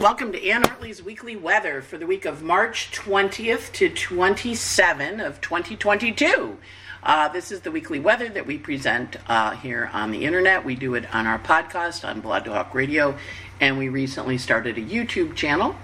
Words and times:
welcome 0.00 0.32
to 0.32 0.48
Anne 0.48 0.62
Ortelee's 0.62 1.02
weekly 1.02 1.36
weather 1.36 1.82
for 1.82 1.98
the 1.98 2.06
week 2.06 2.24
of 2.24 2.42
March 2.42 2.90
20th 2.90 3.70
to 3.72 3.90
27 3.90 5.20
of 5.20 5.42
2022. 5.42 6.56
Uh, 7.02 7.28
this 7.28 7.52
is 7.52 7.60
the 7.60 7.70
weekly 7.70 8.00
weather 8.00 8.30
that 8.30 8.46
we 8.46 8.56
present 8.56 9.16
uh, 9.28 9.50
here 9.50 9.90
on 9.92 10.10
the 10.10 10.24
internet. 10.24 10.64
We 10.64 10.74
do 10.74 10.94
it 10.94 11.14
on 11.14 11.26
our 11.26 11.38
podcast 11.38 12.08
on 12.08 12.22
Blog 12.22 12.46
Talk 12.46 12.74
Radio, 12.74 13.14
and 13.60 13.76
we 13.76 13.90
recently 13.90 14.38
started 14.38 14.78
a 14.78 14.80
YouTube 14.80 15.36
channel. 15.36 15.76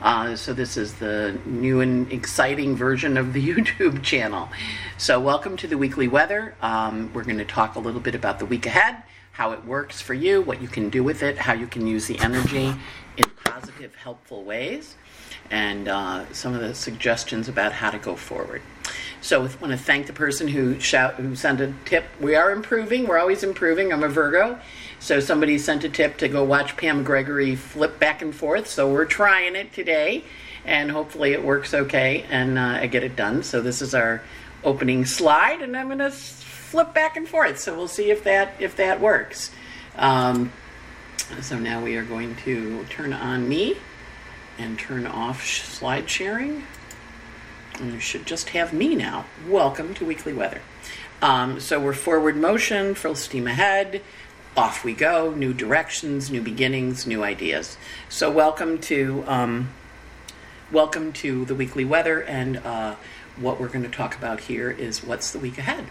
Uh, 0.00 0.36
so 0.36 0.52
this 0.52 0.76
is 0.76 0.94
the 0.94 1.36
new 1.44 1.80
and 1.80 2.12
exciting 2.12 2.76
version 2.76 3.16
of 3.16 3.32
the 3.32 3.44
YouTube 3.54 4.04
channel. 4.04 4.50
So 4.98 5.18
welcome 5.18 5.56
to 5.56 5.66
the 5.66 5.76
weekly 5.76 6.06
weather. 6.06 6.54
Um, 6.62 7.12
we're 7.12 7.24
going 7.24 7.38
to 7.38 7.44
talk 7.44 7.74
a 7.74 7.80
little 7.80 8.00
bit 8.00 8.14
about 8.14 8.38
the 8.38 8.46
week 8.46 8.66
ahead, 8.66 9.02
how 9.34 9.50
it 9.50 9.64
works 9.64 10.00
for 10.00 10.14
you, 10.14 10.40
what 10.40 10.62
you 10.62 10.68
can 10.68 10.88
do 10.88 11.02
with 11.02 11.22
it, 11.22 11.36
how 11.36 11.52
you 11.52 11.66
can 11.66 11.86
use 11.86 12.06
the 12.06 12.18
energy 12.20 12.72
in 13.16 13.24
positive, 13.44 13.92
helpful 13.96 14.44
ways, 14.44 14.94
and 15.50 15.88
uh, 15.88 16.24
some 16.32 16.54
of 16.54 16.60
the 16.60 16.72
suggestions 16.72 17.48
about 17.48 17.72
how 17.72 17.90
to 17.90 17.98
go 17.98 18.14
forward. 18.14 18.62
So, 19.20 19.42
I 19.42 19.48
want 19.60 19.72
to 19.72 19.76
thank 19.76 20.06
the 20.06 20.12
person 20.12 20.46
who 20.46 20.78
shout, 20.78 21.14
who 21.14 21.34
sent 21.34 21.60
a 21.60 21.74
tip. 21.84 22.04
We 22.20 22.36
are 22.36 22.52
improving. 22.52 23.08
We're 23.08 23.18
always 23.18 23.42
improving. 23.42 23.92
I'm 23.92 24.04
a 24.04 24.08
Virgo, 24.08 24.60
so 25.00 25.18
somebody 25.18 25.58
sent 25.58 25.82
a 25.82 25.88
tip 25.88 26.16
to 26.18 26.28
go 26.28 26.44
watch 26.44 26.76
Pam 26.76 27.02
Gregory 27.02 27.56
flip 27.56 27.98
back 27.98 28.22
and 28.22 28.34
forth. 28.34 28.68
So 28.68 28.92
we're 28.92 29.04
trying 29.04 29.56
it 29.56 29.72
today, 29.72 30.22
and 30.64 30.92
hopefully 30.92 31.32
it 31.32 31.42
works 31.42 31.74
okay, 31.74 32.24
and 32.30 32.56
uh, 32.56 32.78
I 32.82 32.86
get 32.86 33.02
it 33.02 33.16
done. 33.16 33.42
So 33.42 33.60
this 33.60 33.82
is 33.82 33.94
our 33.94 34.22
opening 34.62 35.06
slide, 35.06 35.60
and 35.60 35.76
I'm 35.76 35.86
going 35.86 35.98
to 35.98 36.12
flip 36.64 36.94
back 36.94 37.16
and 37.16 37.28
forth. 37.28 37.58
So 37.58 37.76
we'll 37.76 37.88
see 37.88 38.10
if 38.10 38.24
that 38.24 38.54
if 38.58 38.76
that 38.76 39.00
works. 39.00 39.50
Um, 39.96 40.52
so 41.40 41.58
now 41.58 41.82
we 41.82 41.96
are 41.96 42.04
going 42.04 42.36
to 42.36 42.84
turn 42.86 43.12
on 43.12 43.48
me 43.48 43.76
and 44.58 44.78
turn 44.78 45.06
off 45.06 45.44
slide 45.46 46.08
sharing. 46.08 46.64
And 47.80 47.92
you 47.92 48.00
should 48.00 48.26
just 48.26 48.50
have 48.50 48.72
me 48.72 48.94
now. 48.94 49.24
Welcome 49.48 49.94
to 49.94 50.04
Weekly 50.04 50.32
Weather. 50.32 50.60
Um, 51.20 51.58
so 51.58 51.80
we're 51.80 51.92
forward 51.92 52.36
motion, 52.36 52.94
full 52.94 53.14
steam 53.14 53.46
ahead. 53.46 54.02
Off 54.56 54.84
we 54.84 54.94
go. 54.94 55.32
New 55.32 55.52
directions, 55.52 56.30
new 56.30 56.40
beginnings, 56.40 57.06
new 57.06 57.24
ideas. 57.24 57.76
So 58.08 58.30
welcome 58.30 58.78
to 58.82 59.24
um, 59.26 59.70
welcome 60.70 61.12
to 61.14 61.44
the 61.44 61.54
weekly 61.54 61.84
weather, 61.84 62.22
and 62.22 62.58
uh, 62.58 62.96
what 63.36 63.60
we're 63.60 63.68
going 63.68 63.84
to 63.84 63.90
talk 63.90 64.16
about 64.16 64.40
here 64.40 64.70
is 64.70 65.02
what's 65.02 65.32
the 65.32 65.38
week 65.38 65.58
ahead. 65.58 65.86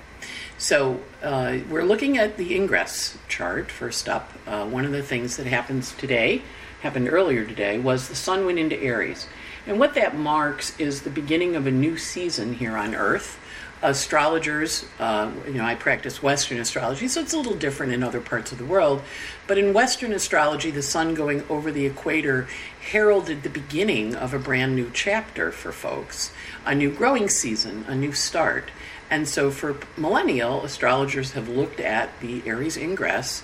So 0.58 1.00
uh, 1.22 1.58
we're 1.70 1.84
looking 1.84 2.18
at 2.18 2.38
the 2.38 2.56
ingress 2.56 3.18
chart 3.28 3.72
first 3.72 4.08
up. 4.08 4.32
Uh, 4.48 4.66
one 4.66 4.86
of 4.86 4.92
the 4.92 5.04
things 5.04 5.38
that 5.38 5.48
happens 5.48 5.94
today, 5.94 6.42
happened 6.82 7.10
earlier 7.10 7.44
today, 7.46 7.80
was 7.80 8.08
the 8.08 8.16
sun 8.16 8.46
went 8.46 8.60
into 8.60 8.80
Aries. 8.82 9.28
And 9.66 9.80
what 9.80 9.94
that 9.96 10.16
marks 10.16 10.78
is 10.80 11.02
the 11.02 11.10
beginning 11.10 11.56
of 11.56 11.68
a 11.68 11.72
new 11.72 11.98
season 11.98 12.54
here 12.54 12.78
on 12.78 12.96
Earth. 12.96 13.40
Astrologers, 13.82 14.86
uh, 15.00 15.30
you 15.46 15.56
know, 15.56 15.66
I 15.66 15.76
practice 15.76 16.24
Western 16.24 16.58
astrology, 16.60 17.10
so 17.10 17.20
it's 17.20 17.34
a 17.34 17.38
little 17.38 17.56
different 17.56 17.92
in 17.92 18.02
other 18.02 18.22
parts 18.22 18.54
of 18.54 18.58
the 18.58 18.64
world. 18.64 19.02
But 19.46 19.58
in 19.58 19.74
Western 19.74 20.14
astrology, 20.14 20.72
the 20.72 20.82
sun 20.82 21.14
going 21.14 21.44
over 21.50 21.70
the 21.70 21.86
equator 21.86 22.48
heralded 22.80 23.44
the 23.44 23.50
beginning 23.50 24.16
of 24.16 24.34
a 24.34 24.40
brand 24.40 24.76
new 24.76 24.90
chapter 24.94 25.52
for 25.52 25.74
folks, 25.74 26.32
a 26.66 26.74
new 26.74 26.92
growing 26.92 27.28
season, 27.28 27.84
a 27.90 27.96
new 27.96 28.14
start. 28.14 28.70
And 29.14 29.30
so 29.30 29.52
for 29.52 29.78
millennial, 29.96 30.64
astrologers 30.66 31.34
have 31.34 31.48
looked 31.48 31.80
at 31.80 32.20
the 32.20 32.42
Aries 32.48 32.76
ingress 32.76 33.44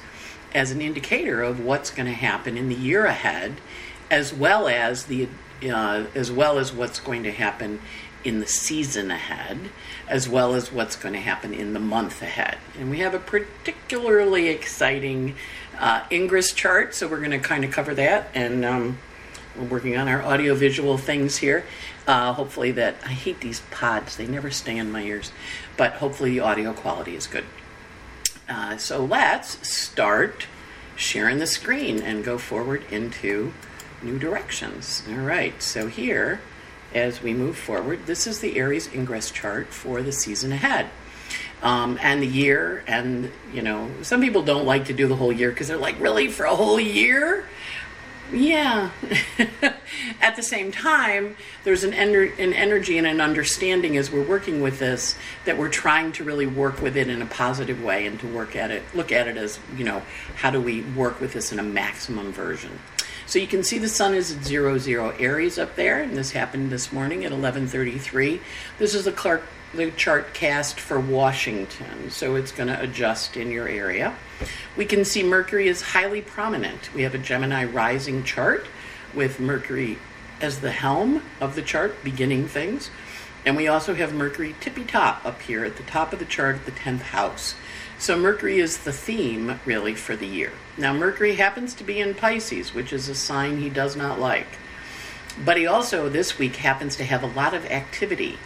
as 0.51 0.71
an 0.71 0.81
indicator 0.81 1.43
of 1.43 1.63
what's 1.63 1.91
going 1.91 2.07
to 2.07 2.11
happen 2.11 2.57
in 2.57 2.69
the 2.69 2.75
year 2.75 3.05
ahead, 3.05 3.61
as 4.09 4.33
well 4.33 4.67
as 4.67 5.05
the 5.05 5.27
uh, 5.71 6.05
as 6.15 6.31
well 6.31 6.57
as 6.57 6.73
what's 6.73 6.99
going 6.99 7.21
to 7.21 7.31
happen 7.31 7.79
in 8.23 8.39
the 8.39 8.47
season 8.47 9.11
ahead, 9.11 9.59
as 10.07 10.27
well 10.27 10.55
as 10.55 10.71
what's 10.71 10.95
going 10.95 11.13
to 11.13 11.19
happen 11.19 11.53
in 11.53 11.73
the 11.73 11.79
month 11.79 12.23
ahead. 12.23 12.57
And 12.79 12.89
we 12.89 12.97
have 12.99 13.13
a 13.13 13.19
particularly 13.19 14.47
exciting 14.47 15.35
uh, 15.77 16.03
ingress 16.09 16.51
chart, 16.51 16.95
so 16.95 17.07
we're 17.07 17.19
going 17.19 17.29
to 17.29 17.37
kind 17.37 17.63
of 17.63 17.69
cover 17.69 17.93
that. 17.93 18.31
And 18.33 18.65
um, 18.65 18.97
we're 19.59 19.67
working 19.67 19.97
on 19.97 20.07
our 20.07 20.23
audiovisual 20.23 20.97
things 20.97 21.37
here. 21.37 21.65
Uh, 22.07 22.33
hopefully, 22.33 22.71
that 22.71 22.95
I 23.05 23.09
hate 23.09 23.41
these 23.41 23.61
pods, 23.71 24.17
they 24.17 24.27
never 24.27 24.49
stay 24.49 24.77
in 24.77 24.91
my 24.91 25.03
ears, 25.03 25.31
but 25.77 25.93
hopefully, 25.93 26.31
the 26.31 26.39
audio 26.39 26.73
quality 26.73 27.15
is 27.15 27.27
good. 27.27 27.45
Uh, 28.47 28.77
so, 28.77 29.03
let's 29.03 29.67
start 29.67 30.47
sharing 30.95 31.39
the 31.39 31.47
screen 31.47 32.01
and 32.01 32.23
go 32.23 32.37
forward 32.37 32.83
into 32.91 33.53
new 34.01 34.17
directions. 34.17 35.03
All 35.09 35.17
right, 35.17 35.61
so 35.61 35.87
here, 35.87 36.41
as 36.93 37.21
we 37.21 37.33
move 37.33 37.57
forward, 37.57 38.05
this 38.05 38.27
is 38.27 38.39
the 38.39 38.57
Aries 38.57 38.91
ingress 38.93 39.31
chart 39.31 39.67
for 39.67 40.01
the 40.01 40.11
season 40.11 40.51
ahead. 40.51 40.89
Um, 41.61 41.99
and 42.01 42.21
the 42.23 42.27
year, 42.27 42.83
and 42.87 43.31
you 43.53 43.61
know, 43.61 43.91
some 44.01 44.21
people 44.21 44.41
don't 44.41 44.65
like 44.65 44.85
to 44.85 44.93
do 44.93 45.07
the 45.07 45.15
whole 45.15 45.31
year 45.31 45.49
because 45.49 45.67
they're 45.67 45.77
like, 45.77 45.99
really, 45.99 46.29
for 46.29 46.45
a 46.45 46.55
whole 46.55 46.79
year? 46.79 47.47
Yeah. 48.31 48.91
At 50.21 50.35
the 50.35 50.43
same 50.43 50.71
time, 50.71 51.35
there's 51.63 51.83
an, 51.83 51.91
ener- 51.91 52.37
an 52.37 52.53
energy 52.53 52.97
and 52.97 53.07
an 53.07 53.21
understanding 53.21 53.97
as 53.97 54.11
we're 54.11 54.25
working 54.25 54.61
with 54.61 54.79
this 54.79 55.15
that 55.45 55.57
we're 55.57 55.69
trying 55.69 56.11
to 56.13 56.23
really 56.23 56.45
work 56.45 56.81
with 56.81 56.95
it 56.95 57.07
in 57.07 57.21
a 57.21 57.25
positive 57.25 57.83
way 57.83 58.05
and 58.05 58.19
to 58.19 58.27
work 58.27 58.55
at 58.55 58.71
it, 58.71 58.83
look 58.93 59.11
at 59.11 59.27
it 59.27 59.37
as, 59.37 59.59
you 59.75 59.83
know, 59.83 60.01
how 60.35 60.51
do 60.51 60.61
we 60.61 60.81
work 60.81 61.19
with 61.19 61.33
this 61.33 61.51
in 61.51 61.59
a 61.59 61.63
maximum 61.63 62.31
version. 62.31 62.79
So 63.29 63.37
you 63.37 63.45
can 63.45 63.63
see 63.63 63.77
the 63.77 63.87
sun 63.87 64.15
is 64.15 64.35
at 64.35 64.43
zero 64.43 64.79
zero 64.79 65.11
Aries 65.19 65.59
up 65.59 65.75
there, 65.75 66.01
and 66.01 66.17
this 66.17 66.31
happened 66.31 66.71
this 66.71 66.91
morning 66.91 67.23
at 67.25 67.31
11:33. 67.31 68.39
This 68.79 68.95
is 68.95 69.05
the 69.05 69.11
Clark 69.11 69.43
the 69.71 69.91
chart 69.91 70.33
cast 70.33 70.79
for 70.79 70.99
Washington, 70.99 72.09
so 72.09 72.33
it's 72.33 72.51
going 72.51 72.69
to 72.69 72.81
adjust 72.81 73.37
in 73.37 73.51
your 73.51 73.67
area. 73.67 74.15
We 74.75 74.85
can 74.85 75.05
see 75.05 75.21
Mercury 75.21 75.67
is 75.67 75.93
highly 75.93 76.21
prominent. 76.23 76.91
We 76.95 77.03
have 77.03 77.13
a 77.13 77.19
Gemini 77.19 77.65
rising 77.65 78.23
chart 78.23 78.65
with 79.13 79.39
Mercury 79.39 79.99
as 80.41 80.61
the 80.61 80.71
helm 80.71 81.21
of 81.39 81.53
the 81.53 81.61
chart, 81.61 82.03
beginning 82.03 82.47
things. 82.47 82.89
And 83.45 83.55
we 83.55 83.67
also 83.67 83.93
have 83.93 84.11
Mercury 84.11 84.55
tippy 84.59 84.85
top 84.85 85.23
up 85.23 85.43
here 85.43 85.63
at 85.63 85.77
the 85.77 85.83
top 85.83 86.13
of 86.13 86.17
the 86.17 86.25
chart 86.25 86.55
at 86.55 86.65
the 86.65 86.71
10th 86.71 87.01
house. 87.01 87.53
So 87.99 88.17
Mercury 88.17 88.59
is 88.59 88.77
the 88.77 88.93
theme 88.93 89.59
really 89.65 89.93
for 89.93 90.15
the 90.15 90.25
year. 90.25 90.53
Now, 90.77 90.93
Mercury 90.93 91.35
happens 91.35 91.73
to 91.75 91.83
be 91.83 91.99
in 91.99 92.13
Pisces, 92.15 92.73
which 92.73 92.93
is 92.93 93.09
a 93.09 93.13
sign 93.13 93.57
he 93.57 93.69
does 93.69 93.97
not 93.97 94.21
like. 94.21 94.47
But 95.43 95.57
he 95.57 95.67
also, 95.67 96.07
this 96.07 96.39
week, 96.39 96.55
happens 96.55 96.95
to 96.95 97.03
have 97.03 97.23
a 97.23 97.27
lot 97.27 97.53
of 97.53 97.65
activity 97.65 98.39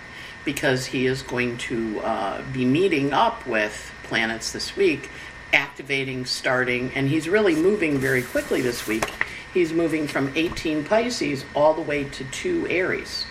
because 0.44 0.88
he 0.88 1.06
is 1.06 1.22
going 1.22 1.60
to 1.60 2.00
uh, 2.00 2.42
be 2.52 2.66
meeting 2.66 3.14
up 3.14 3.46
with 3.46 3.92
planets 4.02 4.52
this 4.52 4.76
week, 4.76 5.12
activating, 5.54 6.26
starting, 6.26 6.92
and 6.96 7.08
he's 7.08 7.30
really 7.30 7.56
moving 7.56 8.00
very 8.00 8.24
quickly 8.24 8.60
this 8.60 8.88
week. 8.88 9.08
He's 9.54 9.72
moving 9.72 10.08
from 10.08 10.32
18 10.36 10.84
Pisces 10.84 11.46
all 11.54 11.76
the 11.76 11.82
way 11.82 12.06
to 12.06 12.24
2 12.24 12.68
Aries. 12.70 13.28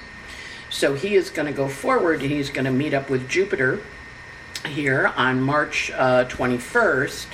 So 0.71 0.94
he 0.94 1.16
is 1.16 1.31
going 1.31 1.47
to 1.47 1.53
go 1.53 1.66
forward 1.66 2.22
and 2.22 2.31
he's 2.31 2.49
going 2.49 2.65
to 2.65 2.71
meet 2.71 2.94
up 2.94 3.11
with 3.11 3.28
Jupiter 3.28 3.81
here 4.67 5.12
on 5.17 5.41
March 5.41 5.91
uh, 5.93 6.25
21st. 6.27 7.27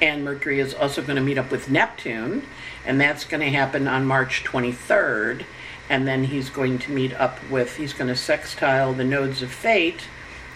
And 0.00 0.24
Mercury 0.24 0.60
is 0.60 0.74
also 0.74 1.02
going 1.02 1.16
to 1.16 1.22
meet 1.22 1.38
up 1.38 1.50
with 1.50 1.68
Neptune, 1.68 2.44
and 2.86 3.00
that's 3.00 3.24
going 3.24 3.40
to 3.40 3.50
happen 3.50 3.88
on 3.88 4.06
March 4.06 4.44
23rd 4.44 5.44
and 5.88 6.06
then 6.06 6.24
he's 6.24 6.50
going 6.50 6.78
to 6.78 6.92
meet 6.92 7.14
up 7.14 7.38
with, 7.50 7.76
he's 7.76 7.92
going 7.92 8.08
to 8.08 8.16
sextile 8.16 8.92
the 8.92 9.04
nodes 9.04 9.42
of 9.42 9.50
fate, 9.50 10.02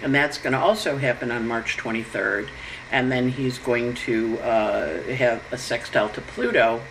and 0.02 0.14
that's 0.14 0.38
going 0.38 0.52
to 0.52 0.58
also 0.58 0.98
happen 0.98 1.30
on 1.30 1.46
March 1.46 1.76
23rd. 1.76 2.48
And 2.90 3.10
then 3.10 3.30
he's 3.30 3.58
going 3.58 3.94
to 3.94 4.38
uh, 4.40 5.02
have 5.14 5.42
a 5.50 5.56
sextile 5.56 6.10
to 6.10 6.20
Pluto. 6.20 6.82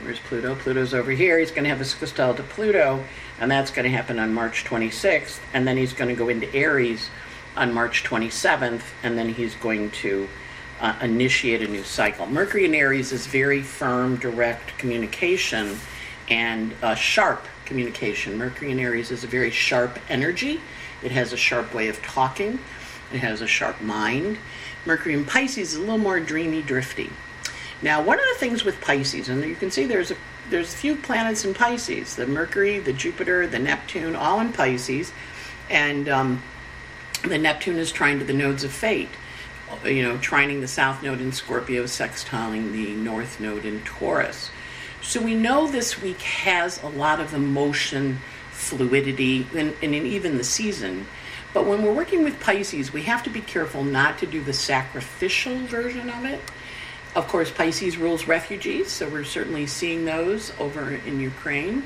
Where's 0.00 0.18
Pluto? 0.20 0.54
Pluto's 0.54 0.94
over 0.94 1.10
here. 1.10 1.38
He's 1.38 1.50
going 1.50 1.64
to 1.64 1.70
have 1.70 1.80
a 1.80 1.84
sextile 1.84 2.34
to 2.34 2.42
Pluto, 2.42 3.04
and 3.38 3.50
that's 3.50 3.70
going 3.70 3.84
to 3.84 3.94
happen 3.94 4.18
on 4.18 4.32
March 4.32 4.64
26th. 4.64 5.40
And 5.52 5.68
then 5.68 5.76
he's 5.76 5.92
going 5.92 6.08
to 6.08 6.14
go 6.14 6.30
into 6.30 6.52
Aries 6.54 7.10
on 7.56 7.72
March 7.72 8.02
27th, 8.04 8.82
and 9.02 9.16
then 9.16 9.28
he's 9.28 9.54
going 9.56 9.90
to 9.90 10.28
uh, 10.80 10.96
initiate 11.00 11.62
a 11.62 11.68
new 11.68 11.84
cycle. 11.84 12.26
Mercury 12.26 12.64
in 12.64 12.74
Aries 12.74 13.12
is 13.12 13.26
very 13.26 13.62
firm, 13.62 14.16
direct 14.16 14.76
communication 14.78 15.78
and 16.28 16.74
uh, 16.82 16.94
sharp 16.94 17.46
communication. 17.64 18.36
Mercury 18.36 18.72
in 18.72 18.78
Aries 18.78 19.10
is 19.10 19.24
a 19.24 19.26
very 19.26 19.50
sharp 19.50 19.98
energy. 20.08 20.60
It 21.02 21.12
has 21.12 21.32
a 21.32 21.36
sharp 21.36 21.72
way 21.74 21.88
of 21.88 22.02
talking. 22.02 22.58
It 23.12 23.18
has 23.18 23.40
a 23.40 23.46
sharp 23.46 23.80
mind. 23.80 24.38
Mercury 24.84 25.14
in 25.14 25.24
Pisces 25.24 25.72
is 25.72 25.76
a 25.76 25.80
little 25.80 25.98
more 25.98 26.18
dreamy, 26.20 26.62
drifty. 26.62 27.10
Now, 27.82 28.02
one 28.02 28.18
of 28.18 28.24
the 28.32 28.38
things 28.38 28.64
with 28.64 28.80
Pisces, 28.80 29.28
and 29.28 29.44
you 29.44 29.56
can 29.56 29.70
see 29.70 29.84
there's 29.84 30.10
a 30.10 30.16
there's 30.50 30.74
a 30.74 30.76
few 30.76 30.96
planets 30.96 31.44
in 31.44 31.54
Pisces: 31.54 32.16
the 32.16 32.26
Mercury, 32.26 32.78
the 32.78 32.92
Jupiter, 32.92 33.46
the 33.46 33.58
Neptune, 33.58 34.16
all 34.16 34.40
in 34.40 34.52
Pisces, 34.52 35.12
and 35.68 36.08
um, 36.08 36.42
the 37.22 37.38
Neptune 37.38 37.78
is 37.78 37.92
trying 37.92 38.18
to 38.18 38.24
the 38.24 38.32
nodes 38.32 38.64
of 38.64 38.72
fate. 38.72 39.08
You 39.84 40.02
know, 40.02 40.18
trining 40.18 40.60
the 40.60 40.68
South 40.68 41.02
Node 41.02 41.20
in 41.20 41.32
Scorpio, 41.32 41.84
sextiling 41.84 42.72
the 42.72 42.92
North 42.92 43.40
Node 43.40 43.64
in 43.64 43.80
Taurus. 43.82 44.50
So 45.00 45.20
we 45.20 45.34
know 45.34 45.66
this 45.66 46.00
week 46.00 46.20
has 46.20 46.82
a 46.82 46.88
lot 46.88 47.20
of 47.20 47.32
emotion, 47.32 48.18
fluidity, 48.50 49.46
and, 49.56 49.74
and 49.82 49.94
even 49.94 50.36
the 50.36 50.44
season. 50.44 51.06
But 51.54 51.66
when 51.66 51.82
we're 51.82 51.92
working 51.92 52.22
with 52.22 52.38
Pisces, 52.38 52.92
we 52.92 53.02
have 53.02 53.22
to 53.22 53.30
be 53.30 53.40
careful 53.40 53.82
not 53.82 54.18
to 54.18 54.26
do 54.26 54.42
the 54.42 54.52
sacrificial 54.52 55.56
version 55.60 56.10
of 56.10 56.24
it. 56.24 56.40
Of 57.14 57.28
course, 57.28 57.50
Pisces 57.50 57.96
rules 57.96 58.26
refugees, 58.26 58.90
so 58.90 59.08
we're 59.08 59.24
certainly 59.24 59.66
seeing 59.66 60.04
those 60.04 60.52
over 60.58 60.92
in 60.92 61.18
Ukraine. 61.20 61.84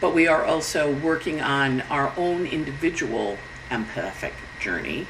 But 0.00 0.14
we 0.14 0.26
are 0.26 0.44
also 0.44 0.92
working 0.92 1.40
on 1.40 1.82
our 1.82 2.12
own 2.16 2.46
individual 2.46 3.38
empathic 3.70 4.34
journey. 4.60 5.06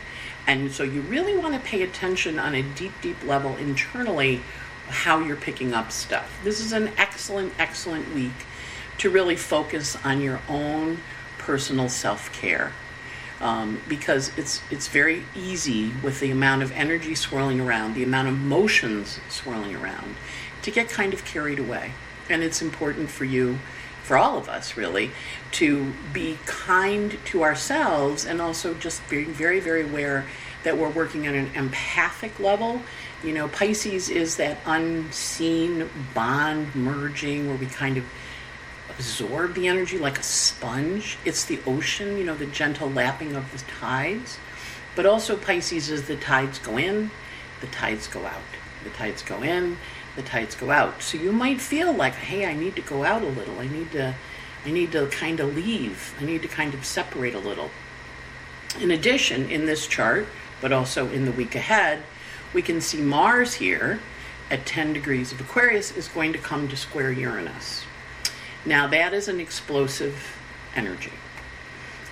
And 0.47 0.73
so 0.73 0.82
you 0.82 1.02
really 1.02 1.37
want 1.37 1.55
to 1.55 1.61
pay 1.61 1.82
attention 1.82 2.38
on 2.38 2.55
a 2.55 2.62
deep, 2.62 2.93
deep 3.02 3.23
level 3.25 3.56
internally 3.56 4.41
how 4.88 5.20
you're 5.20 5.37
picking 5.37 5.73
up 5.73 5.93
stuff. 5.93 6.41
This 6.43 6.61
is 6.61 6.73
an 6.73 6.91
excellent, 6.97 7.52
excellent 7.58 8.12
week 8.14 8.32
to 8.99 9.08
really 9.08 9.37
focus 9.37 9.97
on 10.05 10.20
your 10.20 10.41
own 10.49 10.99
personal 11.38 11.88
self 11.88 12.32
care. 12.32 12.73
Um, 13.41 13.81
because 13.88 14.37
it's 14.37 14.61
it's 14.70 14.88
very 14.88 15.23
easy 15.35 15.93
with 16.02 16.20
the 16.20 16.31
amount 16.31 16.62
of 16.62 16.73
energy 16.73 17.14
swirling 17.14 17.58
around, 17.58 17.94
the 17.94 18.02
amount 18.02 18.29
of 18.29 18.35
emotions 18.35 19.19
swirling 19.31 19.75
around, 19.75 20.14
to 20.61 20.70
get 20.70 20.91
kind 20.91 21.14
of 21.14 21.25
carried 21.25 21.58
away. 21.58 21.93
And 22.29 22.43
it's 22.43 22.61
important 22.61 23.08
for 23.08 23.25
you, 23.25 23.58
for 24.11 24.19
all 24.19 24.37
of 24.37 24.49
us 24.49 24.77
really, 24.77 25.09
to 25.53 25.93
be 26.12 26.37
kind 26.45 27.17
to 27.25 27.45
ourselves 27.45 28.27
and 28.27 28.43
also 28.43 28.75
just 28.75 29.09
being 29.09 29.27
very, 29.27 29.61
very 29.61 29.89
aware 29.89 30.27
that 30.65 30.77
we're 30.77 30.91
working 30.91 31.29
on 31.29 31.35
an 31.37 31.49
empathic 31.55 32.41
level. 32.41 32.83
You 33.23 33.33
know, 33.33 33.47
Pisces 33.47 34.09
is 34.09 34.37
that 34.39 34.59
unseen 34.67 35.89
bond 36.12 36.75
merging 36.75 37.47
where 37.47 37.57
we 37.57 37.67
kind 37.67 37.99
of 37.99 38.05
absorb 38.89 39.55
the 39.55 39.69
energy 39.69 39.97
like 39.97 40.19
a 40.19 40.25
sponge. 40.25 41.17
It's 41.25 41.45
the 41.45 41.61
ocean, 41.65 42.19
you 42.19 42.25
know, 42.25 42.35
the 42.35 42.47
gentle 42.47 42.91
lapping 42.91 43.37
of 43.37 43.53
the 43.53 43.59
tides. 43.79 44.39
But 44.97 45.07
also, 45.07 45.37
Pisces 45.37 45.89
is 45.89 46.09
the 46.09 46.17
tides 46.17 46.59
go 46.59 46.79
in, 46.79 47.12
the 47.61 47.69
tides 47.69 48.09
go 48.09 48.27
out. 48.27 48.43
The 48.83 48.91
tides 48.91 49.23
go 49.23 49.41
in, 49.45 49.77
the 50.17 50.23
tides 50.23 50.55
go 50.55 50.71
out. 50.71 51.03
So 51.03 51.19
you 51.19 51.33
might 51.33 51.61
feel 51.61 51.93
like, 51.93 52.15
hey, 52.15 52.47
I 52.47 52.55
need 52.55 52.77
to 52.77 52.83
go 52.83 53.05
out 53.05 53.23
a 53.23 53.27
little. 53.27 53.59
I 53.59 53.69
need 53.69 53.93
to, 53.93 54.15
I 54.65 54.71
need 54.71 54.93
to 54.93 55.07
kind 55.09 55.41
of 55.41 55.55
leave. 55.55 56.15
I 56.21 56.25
need 56.25 56.43
to 56.43 56.49
kind 56.49 56.75
of 56.75 56.85
separate 56.85 57.35
a 57.35 57.39
little. 57.39 57.71
In 58.81 58.91
addition, 58.91 59.51
in 59.51 59.67
this 59.67 59.87
chart, 59.87 60.27
but 60.61 60.73
also 60.73 61.09
in 61.09 61.25
the 61.25 61.33
week 61.33 61.55
ahead, 61.55 62.03
we 62.53 62.62
can 62.62 62.81
see 62.81 63.01
Mars 63.01 63.55
here 63.55 64.01
at 64.51 64.67
10 64.67 64.93
degrees 64.93 65.33
of 65.33 65.41
Aquarius 65.41 65.97
is 65.97 66.09
going 66.09 66.33
to 66.33 66.39
come 66.39 66.69
to 66.69 66.77
square 66.77 67.12
Uranus. 67.12 67.85
Now, 68.65 68.87
that 68.89 69.15
is 69.15 69.29
an 69.29 69.41
explosive 69.41 70.37
energy. 70.75 71.12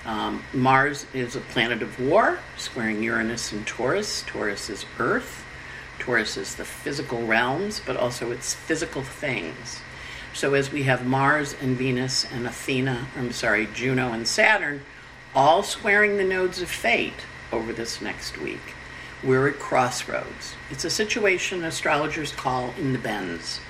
Um, 0.06 0.42
Mars 0.54 1.04
is 1.12 1.36
a 1.36 1.40
planet 1.40 1.82
of 1.82 2.00
war, 2.00 2.38
squaring 2.56 3.02
Uranus 3.02 3.52
and 3.52 3.66
Taurus. 3.66 4.24
Taurus 4.26 4.70
is 4.70 4.86
Earth. 4.98 5.44
Taurus 5.98 6.36
is 6.36 6.54
the 6.54 6.64
physical 6.64 7.26
realms, 7.26 7.80
but 7.84 7.96
also 7.96 8.30
it's 8.30 8.54
physical 8.54 9.02
things. 9.02 9.80
So, 10.34 10.54
as 10.54 10.70
we 10.70 10.84
have 10.84 11.06
Mars 11.06 11.56
and 11.60 11.76
Venus 11.76 12.24
and 12.30 12.46
Athena, 12.46 13.08
I'm 13.16 13.32
sorry, 13.32 13.68
Juno 13.74 14.12
and 14.12 14.26
Saturn, 14.26 14.82
all 15.34 15.62
squaring 15.62 16.16
the 16.16 16.24
nodes 16.24 16.62
of 16.62 16.70
fate 16.70 17.26
over 17.50 17.72
this 17.72 18.00
next 18.00 18.38
week, 18.38 18.74
we're 19.22 19.48
at 19.48 19.58
crossroads. 19.58 20.54
It's 20.70 20.84
a 20.84 20.90
situation 20.90 21.64
astrologers 21.64 22.32
call 22.32 22.72
in 22.78 22.92
the 22.92 22.98
bends. 22.98 23.60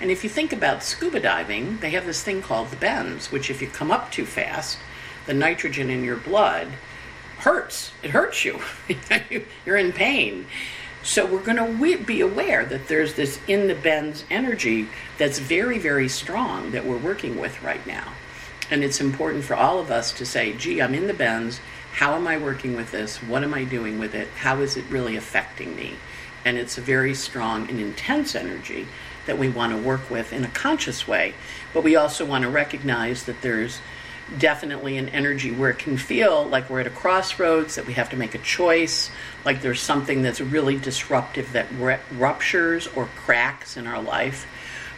And 0.00 0.10
if 0.10 0.22
you 0.22 0.30
think 0.30 0.52
about 0.52 0.82
scuba 0.82 1.20
diving, 1.20 1.78
they 1.78 1.90
have 1.90 2.06
this 2.06 2.22
thing 2.22 2.42
called 2.42 2.70
the 2.70 2.76
bends, 2.76 3.32
which 3.32 3.50
if 3.50 3.62
you 3.62 3.68
come 3.68 3.90
up 3.90 4.12
too 4.12 4.26
fast, 4.26 4.78
the 5.26 5.34
nitrogen 5.34 5.90
in 5.90 6.04
your 6.04 6.16
blood 6.16 6.68
hurts. 7.38 7.92
It 8.02 8.10
hurts 8.10 8.44
you. 8.44 8.60
You're 9.66 9.76
in 9.76 9.92
pain. 9.92 10.46
So 11.08 11.24
we're 11.24 11.42
going 11.42 11.56
to 11.56 12.04
be 12.04 12.20
aware 12.20 12.66
that 12.66 12.86
there's 12.86 13.14
this 13.14 13.40
in 13.48 13.66
the 13.66 13.74
bends 13.74 14.24
energy 14.28 14.88
that's 15.16 15.38
very, 15.38 15.78
very 15.78 16.06
strong 16.06 16.72
that 16.72 16.84
we're 16.84 16.98
working 16.98 17.40
with 17.40 17.62
right 17.62 17.84
now. 17.86 18.12
And 18.70 18.84
it's 18.84 19.00
important 19.00 19.44
for 19.44 19.56
all 19.56 19.78
of 19.78 19.90
us 19.90 20.12
to 20.12 20.26
say, 20.26 20.52
gee, 20.52 20.82
I'm 20.82 20.94
in 20.94 21.06
the 21.06 21.14
bends. 21.14 21.60
How 21.94 22.14
am 22.14 22.28
I 22.28 22.36
working 22.36 22.76
with 22.76 22.90
this? 22.90 23.22
What 23.22 23.42
am 23.42 23.54
I 23.54 23.64
doing 23.64 23.98
with 23.98 24.14
it? 24.14 24.28
How 24.36 24.60
is 24.60 24.76
it 24.76 24.84
really 24.90 25.16
affecting 25.16 25.74
me? 25.74 25.94
And 26.44 26.58
it's 26.58 26.76
a 26.76 26.82
very 26.82 27.14
strong 27.14 27.70
and 27.70 27.80
intense 27.80 28.34
energy 28.34 28.86
that 29.24 29.38
we 29.38 29.48
want 29.48 29.72
to 29.72 29.78
work 29.78 30.10
with 30.10 30.30
in 30.34 30.44
a 30.44 30.48
conscious 30.48 31.08
way. 31.08 31.32
But 31.72 31.84
we 31.84 31.96
also 31.96 32.26
want 32.26 32.42
to 32.42 32.50
recognize 32.50 33.24
that 33.24 33.40
there's 33.40 33.80
definitely 34.36 34.98
an 34.98 35.08
energy 35.08 35.50
where 35.50 35.70
it 35.70 35.78
can 35.78 35.96
feel 35.96 36.44
like 36.44 36.68
we're 36.68 36.80
at 36.80 36.86
a 36.86 36.90
crossroads, 36.90 37.76
that 37.76 37.86
we 37.86 37.94
have 37.94 38.10
to 38.10 38.16
make 38.16 38.34
a 38.34 38.38
choice, 38.38 39.10
like 39.44 39.62
there's 39.62 39.80
something 39.80 40.22
that's 40.22 40.40
really 40.40 40.76
disruptive 40.76 41.52
that 41.52 41.66
ruptures 42.12 42.86
or 42.88 43.06
cracks 43.16 43.76
in 43.76 43.86
our 43.86 44.02
life. 44.02 44.46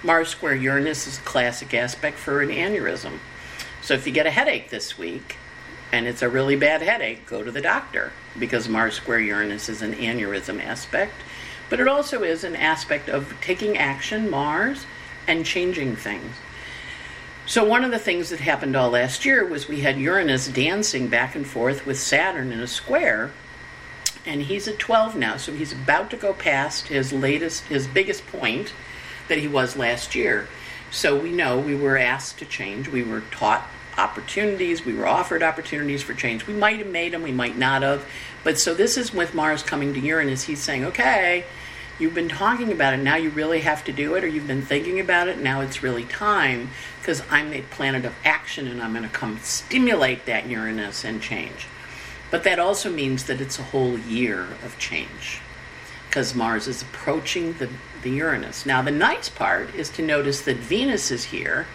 Mars 0.03 0.29
square 0.29 0.55
Uranus 0.55 1.07
is 1.07 1.19
a 1.19 1.23
classic 1.23 1.75
aspect 1.75 2.19
for 2.19 2.41
an 2.41 2.49
aneurysm. 2.49 3.19
So 3.83 3.95
if 3.95 4.07
you 4.07 4.13
get 4.13 4.27
a 4.27 4.31
headache 4.31 4.71
this 4.71 4.99
week, 4.99 5.37
and 5.93 6.07
it's 6.07 6.23
a 6.23 6.29
really 6.29 6.57
bad 6.57 6.83
headache, 6.83 7.27
go 7.27 7.43
to 7.43 7.51
the 7.51 7.61
doctor 7.61 8.13
because 8.39 8.69
Mars 8.69 8.95
square 8.95 9.21
Uranus 9.21 9.69
is 9.69 9.83
an 9.83 9.95
aneurysm 9.95 10.63
aspect. 10.65 11.15
But 11.69 11.81
it 11.81 11.89
also 11.89 12.23
is 12.23 12.43
an 12.43 12.57
aspect 12.57 13.09
of 13.09 13.35
taking 13.41 13.79
action, 13.79 14.29
Mars, 14.29 14.87
and 15.27 15.47
changing 15.47 15.97
things. 15.97 16.35
So, 17.47 17.65
one 17.65 17.85
of 17.85 17.91
the 17.91 17.99
things 17.99 18.31
that 18.31 18.41
happened 18.41 18.77
all 18.77 18.91
last 18.91 19.25
year 19.25 19.45
was 19.45 19.69
we 19.69 19.81
had 19.81 19.99
Uranus 19.99 20.47
dancing 20.49 21.09
back 21.09 21.35
and 21.35 21.47
forth 21.47 21.85
with 21.85 21.99
Saturn 21.99 22.53
in 22.53 22.61
a 22.61 22.67
square, 22.67 23.33
and 24.25 24.43
he's 24.43 24.69
at 24.69 24.79
12 24.79 25.17
now, 25.17 25.37
so 25.37 25.53
he's 25.53 25.73
about 25.73 26.11
to 26.11 26.17
go 26.17 26.33
past 26.33 26.89
his 26.89 27.13
latest, 27.13 27.65
his 27.65 27.89
biggest 27.89 28.27
point 28.29 28.73
that 29.29 29.39
he 29.39 29.49
was 29.49 29.77
last 29.77 30.15
year. 30.15 30.49
So, 30.93 31.19
we 31.19 31.33
know 31.33 31.59
we 31.59 31.75
were 31.75 31.99
asked 31.99 32.39
to 32.39 32.45
change, 32.45 32.89
we 32.89 33.03
were 33.03 33.23
taught 33.33 33.67
opportunities, 33.99 34.85
we 34.85 34.95
were 34.95 35.07
offered 35.07 35.43
opportunities 35.43 36.03
for 36.03 36.15
change. 36.15 36.47
We 36.47 36.55
might 36.55 36.79
have 36.79 36.87
made 36.87 37.13
them, 37.13 37.23
we 37.23 37.33
might 37.33 37.59
not 37.59 37.83
have. 37.83 38.07
But 38.45 38.59
so, 38.61 38.75
this 38.75 38.97
is 38.97 39.13
with 39.13 39.35
Mars 39.35 39.63
coming 39.63 39.93
to 39.95 40.01
Uranus, 40.01 40.45
he's 40.45 40.61
saying, 40.61 40.85
okay, 40.85 41.45
you've 42.01 42.15
been 42.15 42.29
talking 42.29 42.73
about 42.73 42.95
it, 42.95 42.99
now 42.99 43.17
you 43.17 43.31
really 43.31 43.61
have 43.61 43.85
to 43.85 43.93
do 43.93 44.15
it, 44.15 44.25
or 44.25 44.27
you've 44.27 44.47
been 44.47 44.63
thinking 44.63 44.99
about 44.99 45.29
it, 45.29 45.39
now 45.39 45.61
it's 45.61 45.83
really 45.83 46.05
time, 46.05 46.71
because 46.99 47.23
I'm 47.31 47.51
the 47.51 47.63
planet 47.63 48.05
of 48.05 48.15
action 48.25 48.67
and 48.67 48.83
I'm 48.83 48.93
going 48.93 49.05
to 49.05 49.09
come 49.09 49.39
stimulate 49.43 50.27
that 50.27 50.47
Uranus 50.47 51.05
and 51.05 51.21
change. 51.21 51.67
But 52.31 52.45
that 52.45 52.59
also 52.59 52.91
means 52.91 53.25
that 53.25 53.41
it's 53.41 53.59
a 53.59 53.65
whole 53.65 53.99
year 53.99 54.43
of 54.65 54.77
change, 54.79 55.41
because 56.09 56.35
Mars 56.35 56.67
is 56.67 56.83
approaching 56.83 57.55
the, 57.55 57.69
the 58.03 58.11
Uranus. 58.11 58.65
Now, 58.65 58.83
the 58.83 58.91
nice 58.91 59.29
part 59.29 59.75
is 59.75 59.91
to 59.91 60.03
notice 60.03 60.41
that 60.43 60.57
Venus 60.57 61.11
is 61.11 61.25
here 61.25 61.67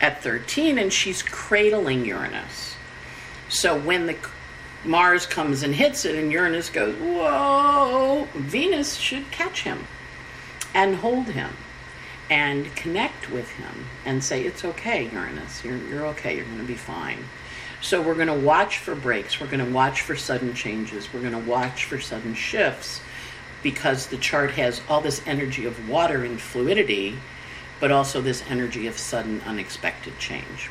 at 0.00 0.22
13 0.22 0.78
and 0.78 0.92
she's 0.92 1.22
cradling 1.22 2.04
Uranus. 2.04 2.76
So 3.48 3.78
when 3.78 4.06
the 4.06 4.16
Mars 4.84 5.26
comes 5.26 5.62
and 5.62 5.74
hits 5.74 6.04
it, 6.04 6.16
and 6.16 6.32
Uranus 6.32 6.70
goes, 6.70 6.94
Whoa! 6.96 8.26
Venus 8.34 8.96
should 8.96 9.30
catch 9.30 9.62
him 9.62 9.86
and 10.74 10.96
hold 10.96 11.26
him 11.26 11.50
and 12.30 12.74
connect 12.76 13.30
with 13.30 13.50
him 13.50 13.86
and 14.06 14.22
say, 14.24 14.42
It's 14.42 14.64
okay, 14.64 15.10
Uranus. 15.10 15.64
You're, 15.64 15.76
you're 15.76 16.06
okay. 16.08 16.36
You're 16.36 16.46
going 16.46 16.58
to 16.58 16.64
be 16.64 16.74
fine. 16.74 17.24
So 17.82 18.00
we're 18.00 18.14
going 18.14 18.28
to 18.28 18.34
watch 18.34 18.78
for 18.78 18.94
breaks. 18.94 19.40
We're 19.40 19.46
going 19.46 19.64
to 19.64 19.72
watch 19.72 20.02
for 20.02 20.14
sudden 20.14 20.54
changes. 20.54 21.12
We're 21.12 21.20
going 21.20 21.32
to 21.32 21.50
watch 21.50 21.84
for 21.84 21.98
sudden 21.98 22.34
shifts 22.34 23.00
because 23.62 24.06
the 24.06 24.16
chart 24.16 24.52
has 24.52 24.80
all 24.88 25.00
this 25.00 25.22
energy 25.26 25.64
of 25.64 25.88
water 25.88 26.24
and 26.24 26.40
fluidity, 26.40 27.18
but 27.80 27.90
also 27.90 28.20
this 28.20 28.42
energy 28.48 28.86
of 28.86 28.98
sudden, 28.98 29.42
unexpected 29.42 30.18
change. 30.18 30.70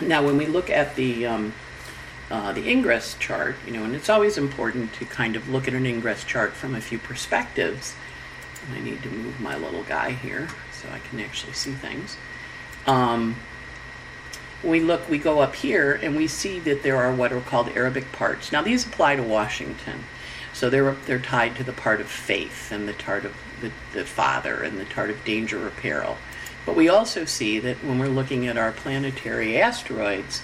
Now, 0.00 0.24
when 0.24 0.36
we 0.36 0.46
look 0.46 0.68
at 0.68 0.94
the 0.96 1.26
um, 1.26 1.54
uh, 2.30 2.52
the 2.52 2.68
ingress 2.68 3.14
chart, 3.18 3.56
you 3.64 3.72
know, 3.72 3.84
and 3.84 3.94
it's 3.94 4.08
always 4.08 4.36
important 4.36 4.92
to 4.94 5.04
kind 5.04 5.36
of 5.36 5.48
look 5.48 5.68
at 5.68 5.74
an 5.74 5.86
ingress 5.86 6.24
chart 6.24 6.52
from 6.52 6.74
a 6.74 6.80
few 6.80 6.98
perspectives. 6.98 7.94
And 8.66 8.76
I 8.76 8.80
need 8.80 9.02
to 9.02 9.08
move 9.08 9.40
my 9.40 9.56
little 9.56 9.84
guy 9.84 10.10
here 10.10 10.48
so 10.72 10.88
I 10.92 10.98
can 10.98 11.20
actually 11.20 11.52
see 11.52 11.72
things. 11.72 12.16
Um, 12.86 13.36
we 14.64 14.80
look, 14.80 15.08
we 15.08 15.18
go 15.18 15.40
up 15.40 15.54
here 15.54 15.94
and 15.94 16.16
we 16.16 16.26
see 16.26 16.58
that 16.60 16.82
there 16.82 16.96
are 16.96 17.12
what 17.12 17.32
are 17.32 17.40
called 17.40 17.68
Arabic 17.70 18.10
parts. 18.12 18.50
Now 18.50 18.62
these 18.62 18.86
apply 18.86 19.16
to 19.16 19.22
Washington, 19.22 20.04
so 20.52 20.68
they're 20.70 20.92
they're 21.06 21.18
tied 21.18 21.56
to 21.56 21.64
the 21.64 21.72
part 21.72 22.00
of 22.00 22.08
faith 22.08 22.72
and 22.72 22.88
the 22.88 22.94
part 22.94 23.24
of 23.24 23.34
the, 23.60 23.70
the 23.92 24.04
Father 24.04 24.62
and 24.62 24.78
the 24.78 24.84
part 24.86 25.10
of 25.10 25.24
danger 25.24 25.64
or 25.64 25.70
peril. 25.70 26.16
But 26.64 26.74
we 26.74 26.88
also 26.88 27.24
see 27.24 27.60
that 27.60 27.76
when 27.84 27.98
we're 27.98 28.08
looking 28.08 28.46
at 28.48 28.56
our 28.56 28.72
planetary 28.72 29.60
asteroids, 29.60 30.42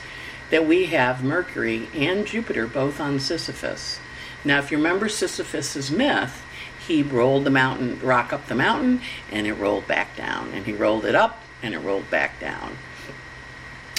that 0.53 0.67
we 0.67 0.85
have 0.85 1.25
Mercury 1.25 1.89
and 1.95 2.27
Jupiter 2.27 2.67
both 2.67 3.01
on 3.01 3.19
Sisyphus. 3.19 3.99
Now, 4.45 4.59
if 4.59 4.71
you 4.71 4.77
remember 4.77 5.09
Sisyphus's 5.09 5.91
myth, 5.91 6.45
he 6.87 7.03
rolled 7.03 7.45
the 7.45 7.51
mountain 7.51 7.99
rock 8.01 8.35
up 8.35 8.47
the 8.49 8.55
mountain 8.55 9.01
and 9.31 9.47
it 9.47 9.55
rolled 9.55 9.89
back 9.89 10.15
down 10.15 10.51
and 10.53 10.67
he 10.67 10.75
rolled 10.75 11.07
it 11.07 11.15
up 11.15 11.41
and 11.63 11.73
it 11.73 11.79
rolled 11.79 12.11
back 12.11 12.39
down. 12.39 12.77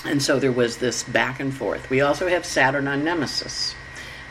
And 0.05 0.22
so 0.22 0.38
there 0.38 0.51
was 0.51 0.77
this 0.77 1.01
back 1.01 1.39
and 1.39 1.51
forth. 1.51 1.89
We 1.89 2.01
also 2.01 2.27
have 2.27 2.45
Saturn 2.45 2.88
on 2.88 3.03
Nemesis. 3.03 3.74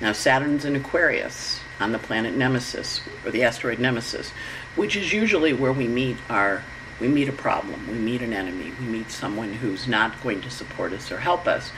Now, 0.01 0.13
Saturn's 0.13 0.65
in 0.65 0.77
Aquarius 0.77 1.59
on 1.81 1.91
the 1.91 1.99
planet 1.99 2.37
Nemesis, 2.37 3.01
or 3.25 3.33
the 3.33 3.43
asteroid 3.43 3.81
Nemesis, 3.81 4.31
which 4.77 4.95
is 4.95 5.13
usually 5.13 5.53
where 5.53 5.73
we 5.73 5.89
meet 5.89 6.19
our 6.31 6.63
we 7.01 7.09
meet 7.09 7.29
a 7.29 7.33
problem, 7.33 7.89
we 7.89 7.99
meet 7.99 8.23
an 8.23 8.33
enemy, 8.33 8.73
we 8.79 8.87
meet 8.87 9.11
someone 9.11 9.55
who's 9.55 9.89
not 9.89 10.23
going 10.23 10.41
to 10.41 10.51
support 10.51 10.93
us 10.93 11.11
or 11.11 11.19
help 11.19 11.49
us. 11.49 11.73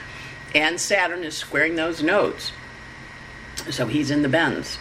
And 0.54 0.80
Saturn 0.80 1.24
is 1.24 1.36
squaring 1.36 1.74
those 1.74 2.02
nodes. 2.02 2.52
So 3.70 3.86
he's 3.86 4.10
in 4.10 4.22
the 4.22 4.28
bends. 4.28 4.78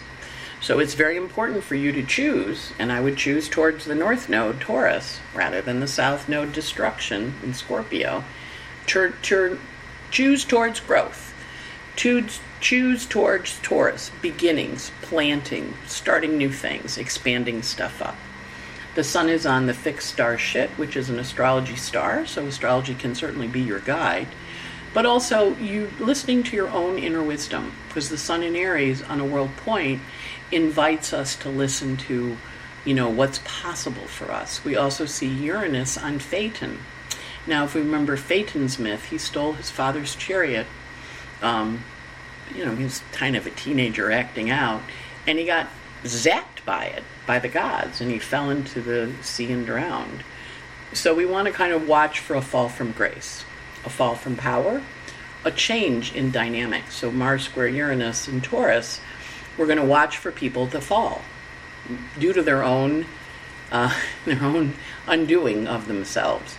So 0.60 0.78
it's 0.78 0.94
very 0.94 1.16
important 1.16 1.62
for 1.62 1.74
you 1.74 1.92
to 1.92 2.02
choose, 2.02 2.72
and 2.78 2.90
I 2.90 3.00
would 3.00 3.18
choose 3.18 3.48
towards 3.48 3.84
the 3.84 3.94
north 3.94 4.30
node, 4.30 4.60
Taurus, 4.60 5.18
rather 5.34 5.60
than 5.60 5.80
the 5.80 5.86
south 5.86 6.26
node, 6.26 6.52
destruction 6.52 7.34
in 7.42 7.52
Scorpio. 7.52 8.24
Tur- 8.86 9.58
choose 10.10 10.44
towards 10.44 10.80
growth. 10.80 11.34
Choose, 11.96 12.40
choose 12.60 13.04
towards 13.04 13.58
Taurus, 13.60 14.10
beginnings, 14.22 14.90
planting, 15.02 15.74
starting 15.86 16.38
new 16.38 16.50
things, 16.50 16.96
expanding 16.96 17.62
stuff 17.62 18.00
up. 18.00 18.16
The 18.94 19.04
sun 19.04 19.28
is 19.28 19.44
on 19.44 19.66
the 19.66 19.74
fixed 19.74 20.08
star 20.08 20.36
Scheat, 20.36 20.70
which 20.78 20.96
is 20.96 21.10
an 21.10 21.18
astrology 21.18 21.76
star, 21.76 22.24
so 22.26 22.46
astrology 22.46 22.94
can 22.94 23.14
certainly 23.14 23.48
be 23.48 23.60
your 23.60 23.80
guide 23.80 24.28
but 24.94 25.04
also 25.04 25.56
you 25.56 25.90
listening 25.98 26.44
to 26.44 26.56
your 26.56 26.70
own 26.70 26.98
inner 26.98 27.22
wisdom 27.22 27.72
because 27.88 28.08
the 28.08 28.16
sun 28.16 28.42
in 28.42 28.56
aries 28.56 29.02
on 29.02 29.20
a 29.20 29.26
world 29.26 29.54
point 29.58 30.00
invites 30.50 31.12
us 31.12 31.34
to 31.34 31.50
listen 31.50 31.96
to 31.96 32.38
you 32.84 32.94
know 32.94 33.08
what's 33.08 33.40
possible 33.44 34.06
for 34.06 34.30
us. 34.30 34.64
We 34.64 34.76
also 34.76 35.04
see 35.04 35.26
uranus 35.26 35.98
on 35.98 36.18
phaeton. 36.18 36.78
Now 37.46 37.64
if 37.64 37.74
we 37.74 37.80
remember 37.80 38.16
phaeton's 38.16 38.78
myth 38.78 39.06
he 39.06 39.18
stole 39.18 39.54
his 39.54 39.70
father's 39.70 40.14
chariot. 40.14 40.66
Um, 41.42 41.84
you 42.54 42.64
know 42.64 42.74
he 42.76 42.84
was 42.84 43.02
kind 43.12 43.36
of 43.36 43.46
a 43.46 43.50
teenager 43.50 44.12
acting 44.12 44.48
out 44.48 44.82
and 45.26 45.38
he 45.38 45.44
got 45.44 45.68
zapped 46.04 46.64
by 46.64 46.84
it 46.84 47.02
by 47.26 47.38
the 47.38 47.48
gods 47.48 48.00
and 48.00 48.10
he 48.10 48.18
fell 48.18 48.48
into 48.48 48.80
the 48.80 49.12
sea 49.22 49.50
and 49.50 49.66
drowned. 49.66 50.22
So 50.92 51.14
we 51.14 51.26
want 51.26 51.46
to 51.48 51.52
kind 51.52 51.72
of 51.72 51.88
watch 51.88 52.20
for 52.20 52.36
a 52.36 52.42
fall 52.42 52.68
from 52.68 52.92
grace 52.92 53.44
a 53.84 53.90
fall 53.90 54.14
from 54.14 54.36
power, 54.36 54.82
a 55.44 55.50
change 55.50 56.14
in 56.14 56.30
dynamics. 56.30 56.96
So 56.96 57.10
Mars 57.10 57.44
square 57.44 57.68
Uranus 57.68 58.28
in 58.28 58.40
Taurus, 58.40 59.00
we're 59.56 59.66
going 59.66 59.78
to 59.78 59.84
watch 59.84 60.16
for 60.16 60.32
people 60.32 60.66
to 60.68 60.80
fall 60.80 61.22
due 62.18 62.32
to 62.32 62.42
their 62.42 62.62
own 62.62 63.06
uh, 63.70 63.94
their 64.24 64.42
own 64.42 64.74
undoing 65.06 65.66
of 65.66 65.88
themselves. 65.88 66.56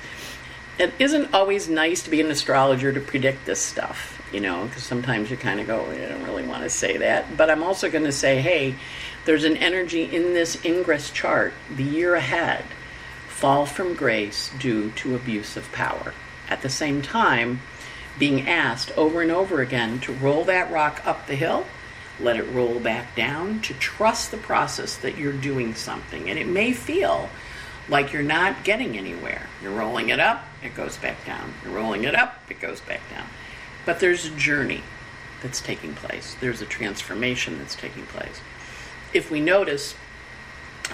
It 0.77 0.94
isn't 1.00 1.34
always 1.34 1.70
nice 1.70 2.03
to 2.03 2.10
be 2.10 2.20
an 2.20 2.29
astrologer 2.29 2.91
to 2.91 3.00
predict 3.00 3.46
this 3.46 3.62
stuff, 3.62 4.22
you 4.34 4.41
know, 4.41 4.65
because 4.65 4.84
sometimes 4.84 5.32
you 5.32 5.38
kind 5.38 5.62
of 5.62 5.67
go, 5.67 5.86
I 5.89 6.10
don't 6.10 6.25
really 6.25 6.46
want 6.46 6.63
to 6.63 6.70
say 6.70 6.98
that. 6.98 7.38
But 7.38 7.50
I'm 7.50 7.63
also 7.63 7.89
going 7.89 8.03
to 8.03 8.12
say, 8.12 8.41
hey, 8.41 8.75
there's 9.24 9.46
an 9.46 9.55
energy 9.55 10.03
in 10.03 10.34
this 10.34 10.63
ingress 10.65 11.12
chart, 11.12 11.53
the 11.74 11.84
year 11.84 12.15
ahead, 12.15 12.65
fall 13.29 13.65
from 13.65 13.94
grace 13.94 14.51
due 14.60 14.91
to 14.91 15.15
abuse 15.15 15.55
of 15.55 15.72
power 15.72 16.13
at 16.49 16.61
the 16.61 16.69
same 16.69 17.01
time 17.01 17.61
being 18.17 18.47
asked 18.47 18.91
over 18.97 19.21
and 19.21 19.31
over 19.31 19.61
again 19.61 19.99
to 19.99 20.13
roll 20.13 20.45
that 20.45 20.71
rock 20.71 21.01
up 21.05 21.27
the 21.27 21.35
hill, 21.35 21.65
let 22.19 22.37
it 22.37 22.43
roll 22.43 22.79
back 22.79 23.15
down, 23.15 23.61
to 23.61 23.73
trust 23.73 24.31
the 24.31 24.37
process 24.37 24.95
that 24.97 25.17
you're 25.17 25.33
doing 25.33 25.75
something. 25.75 26.29
And 26.29 26.39
it 26.39 26.47
may 26.47 26.71
feel 26.71 27.29
like 27.89 28.13
you're 28.13 28.23
not 28.23 28.63
getting 28.63 28.97
anywhere. 28.97 29.47
You're 29.61 29.73
rolling 29.73 30.09
it 30.09 30.19
up, 30.19 30.43
it 30.63 30.75
goes 30.75 30.97
back 30.97 31.25
down. 31.25 31.53
You're 31.63 31.73
rolling 31.73 32.03
it 32.03 32.15
up, 32.15 32.39
it 32.49 32.59
goes 32.59 32.81
back 32.81 33.01
down. 33.09 33.27
But 33.85 33.99
there's 33.99 34.25
a 34.25 34.31
journey 34.31 34.81
that's 35.41 35.61
taking 35.61 35.93
place, 35.93 36.35
there's 36.39 36.61
a 36.61 36.65
transformation 36.65 37.59
that's 37.59 37.75
taking 37.75 38.05
place. 38.05 38.41
If 39.13 39.29
we 39.29 39.39
notice, 39.39 39.95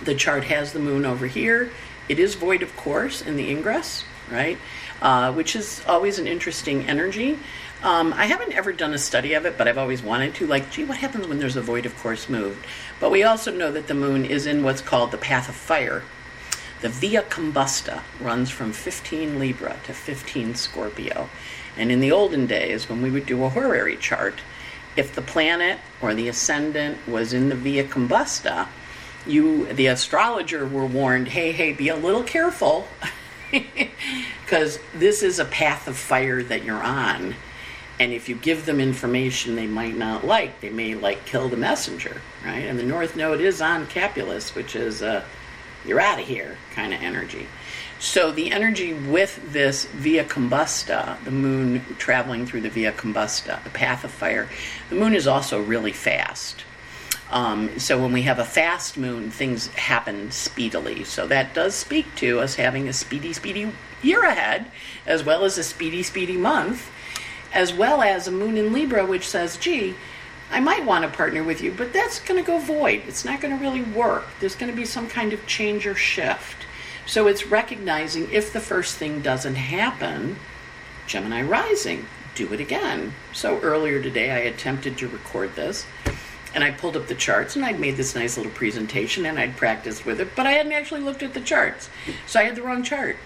the 0.04 0.16
chart 0.16 0.46
has 0.46 0.74
the 0.74 0.80
moon 0.80 1.06
over 1.06 1.28
here. 1.28 1.72
It 2.10 2.20
is 2.20 2.36
void 2.36 2.62
of 2.62 2.76
course 2.76 3.22
in 3.22 3.36
the 3.36 3.50
ingress, 3.50 4.04
right? 4.30 4.58
Uh, 5.02 5.34
which 5.34 5.56
is 5.56 5.82
always 5.88 6.20
an 6.20 6.28
interesting 6.28 6.88
energy. 6.88 7.40
Um, 7.82 8.14
I 8.14 8.26
haven't 8.26 8.54
ever 8.54 8.72
done 8.72 8.94
a 8.94 9.00
study 9.00 9.34
of 9.34 9.48
it, 9.48 9.58
but 9.58 9.68
I've 9.68 9.80
always 9.80 10.04
wanted 10.04 10.36
to. 10.36 10.46
Like, 10.46 10.70
gee, 10.70 10.84
what 10.84 11.00
happens 11.00 11.28
when 11.28 11.40
there's 11.40 11.56
a 11.56 11.62
void 11.62 11.88
of 11.88 11.98
course 11.98 12.30
moved? 12.30 12.64
But 13.00 13.10
we 13.10 13.24
also 13.24 13.52
know 13.52 13.72
that 13.72 13.88
the 13.88 13.96
moon 13.96 14.24
is 14.24 14.46
in 14.46 14.64
what's 14.64 14.82
called 14.82 15.10
the 15.10 15.18
path 15.18 15.50
of 15.50 15.56
fire. 15.56 16.04
The 16.82 16.90
Via 16.90 17.24
Combusta 17.24 18.02
runs 18.20 18.52
from 18.52 18.74
15 18.74 19.40
Libra 19.40 19.78
to 19.86 19.94
15 19.94 20.54
Scorpio. 20.54 21.30
And 21.76 21.92
in 21.92 22.00
the 22.00 22.12
olden 22.12 22.46
days, 22.46 22.88
when 22.88 23.02
we 23.02 23.10
would 23.10 23.26
do 23.26 23.44
a 23.44 23.50
horary 23.50 23.98
chart, 23.98 24.36
if 24.96 25.16
the 25.16 25.22
planet 25.24 25.80
or 26.00 26.14
the 26.14 26.28
ascendant 26.28 27.08
was 27.08 27.34
in 27.34 27.50
the 27.50 27.56
Via 27.56 27.86
Combusta, 27.86 28.68
you, 29.26 29.66
the 29.74 29.88
astrologer, 29.88 30.68
were 30.68 30.86
warned, 30.86 31.30
hey, 31.30 31.52
hey, 31.52 31.74
be 31.74 31.88
a 31.88 31.96
little 31.96 32.24
careful. 32.24 32.88
because 33.52 34.80
this 34.96 35.24
is 35.24 35.40
a 35.40 35.46
path 35.46 35.88
of 35.88 35.98
fire 35.98 36.42
that 36.44 36.64
you're 36.64 36.84
on. 36.84 37.36
And 38.00 38.12
if 38.12 38.28
you 38.28 38.36
give 38.36 38.66
them 38.66 38.80
information 38.80 39.56
they 39.56 39.68
might 39.68 39.96
not 39.96 40.26
like, 40.26 40.60
they 40.62 40.72
may 40.72 40.96
like 40.96 41.26
kill 41.26 41.50
the 41.50 41.58
messenger, 41.58 42.22
right? 42.44 42.66
And 42.66 42.80
the 42.80 42.84
North 42.84 43.16
Node 43.16 43.42
is 43.42 43.62
on 43.62 43.86
Capulus, 43.86 44.56
which 44.56 44.76
is 44.76 45.02
a 45.02 45.24
you're 45.86 46.00
out 46.00 46.20
of 46.20 46.28
here 46.28 46.58
kind 46.74 46.94
of 46.94 47.02
energy. 47.02 47.48
So 48.00 48.32
the 48.32 48.52
energy 48.52 48.94
with 48.94 49.52
this 49.52 49.86
via 49.86 50.24
combusta, 50.24 51.24
the 51.24 51.32
moon 51.32 51.86
traveling 51.98 52.46
through 52.46 52.62
the 52.62 52.70
via 52.70 52.92
combusta, 52.92 53.64
the 53.64 53.70
path 53.70 54.04
of 54.04 54.12
fire, 54.12 54.50
the 54.90 54.96
moon 54.96 55.14
is 55.14 55.28
also 55.28 55.62
really 55.62 55.92
fast. 55.92 56.64
Um, 57.32 57.80
so 57.80 58.00
when 58.00 58.12
we 58.12 58.24
have 58.24 58.40
a 58.40 58.46
fast 58.46 58.98
moon, 58.98 59.32
things 59.32 59.68
happen 59.68 60.32
speedily. 60.32 61.06
So 61.06 61.28
that 61.28 61.54
does 61.54 61.74
speak 61.76 62.14
to 62.16 62.42
us 62.42 62.56
having 62.56 62.90
a 62.90 62.94
speedy, 62.94 63.32
speedy 63.32 63.72
year 64.04 64.26
ahead, 64.26 64.70
as 65.06 65.24
well 65.24 65.46
as 65.46 65.58
a 65.58 65.64
speedy, 65.64 66.04
speedy 66.04 66.36
month, 66.36 66.92
as 67.54 67.74
well 67.74 68.02
as 68.02 68.28
a 68.28 68.32
moon 68.32 68.58
in 68.58 68.74
Libra, 68.74 69.06
which 69.06 69.28
says, 69.28 69.56
gee, 69.56 69.96
I 70.52 70.60
might 70.60 70.86
want 70.86 71.06
to 71.06 71.18
partner 71.18 71.44
with 71.44 71.62
you, 71.62 71.72
but 71.72 71.94
that's 71.94 72.20
going 72.20 72.44
to 72.44 72.46
go 72.46 72.60
void. 72.60 73.04
It's 73.08 73.24
not 73.24 73.40
going 73.40 73.58
to 73.58 73.64
really 73.64 73.82
work. 73.82 74.26
There's 74.42 74.56
going 74.56 74.72
to 74.72 74.76
be 74.76 74.86
some 74.86 75.08
kind 75.08 75.32
of 75.32 75.48
change 75.48 75.88
or 75.88 75.96
shift. 75.96 76.66
So 77.06 77.28
it's 77.28 77.48
recognizing 77.48 78.30
if 78.32 78.52
the 78.52 78.60
first 78.60 78.98
thing 78.98 79.22
doesn't 79.22 79.56
happen, 79.56 80.36
Gemini 81.08 81.42
rising, 81.42 82.06
do 82.36 82.52
it 82.54 82.60
again. 82.60 83.14
So 83.32 83.60
earlier 83.62 84.02
today, 84.02 84.32
I 84.32 84.40
attempted 84.40 84.98
to 84.98 85.08
record 85.08 85.56
this 85.56 85.86
and 86.54 86.64
I 86.64 86.72
pulled 86.72 86.98
up 86.98 87.08
the 87.08 87.16
charts 87.16 87.56
and 87.56 87.64
I'd 87.64 87.80
made 87.80 87.98
this 87.98 88.16
nice 88.16 88.38
little 88.38 88.52
presentation 88.52 89.26
and 89.26 89.40
I'd 89.40 89.58
practiced 89.58 90.06
with 90.06 90.20
it, 90.20 90.36
but 90.36 90.46
I 90.46 90.52
hadn't 90.52 90.74
actually 90.74 91.02
looked 91.02 91.24
at 91.24 91.34
the 91.34 91.42
charts. 91.42 91.90
So 92.28 92.40
I 92.40 92.44
had 92.44 92.56
the 92.56 92.62
wrong 92.62 92.84
chart. 92.84 93.18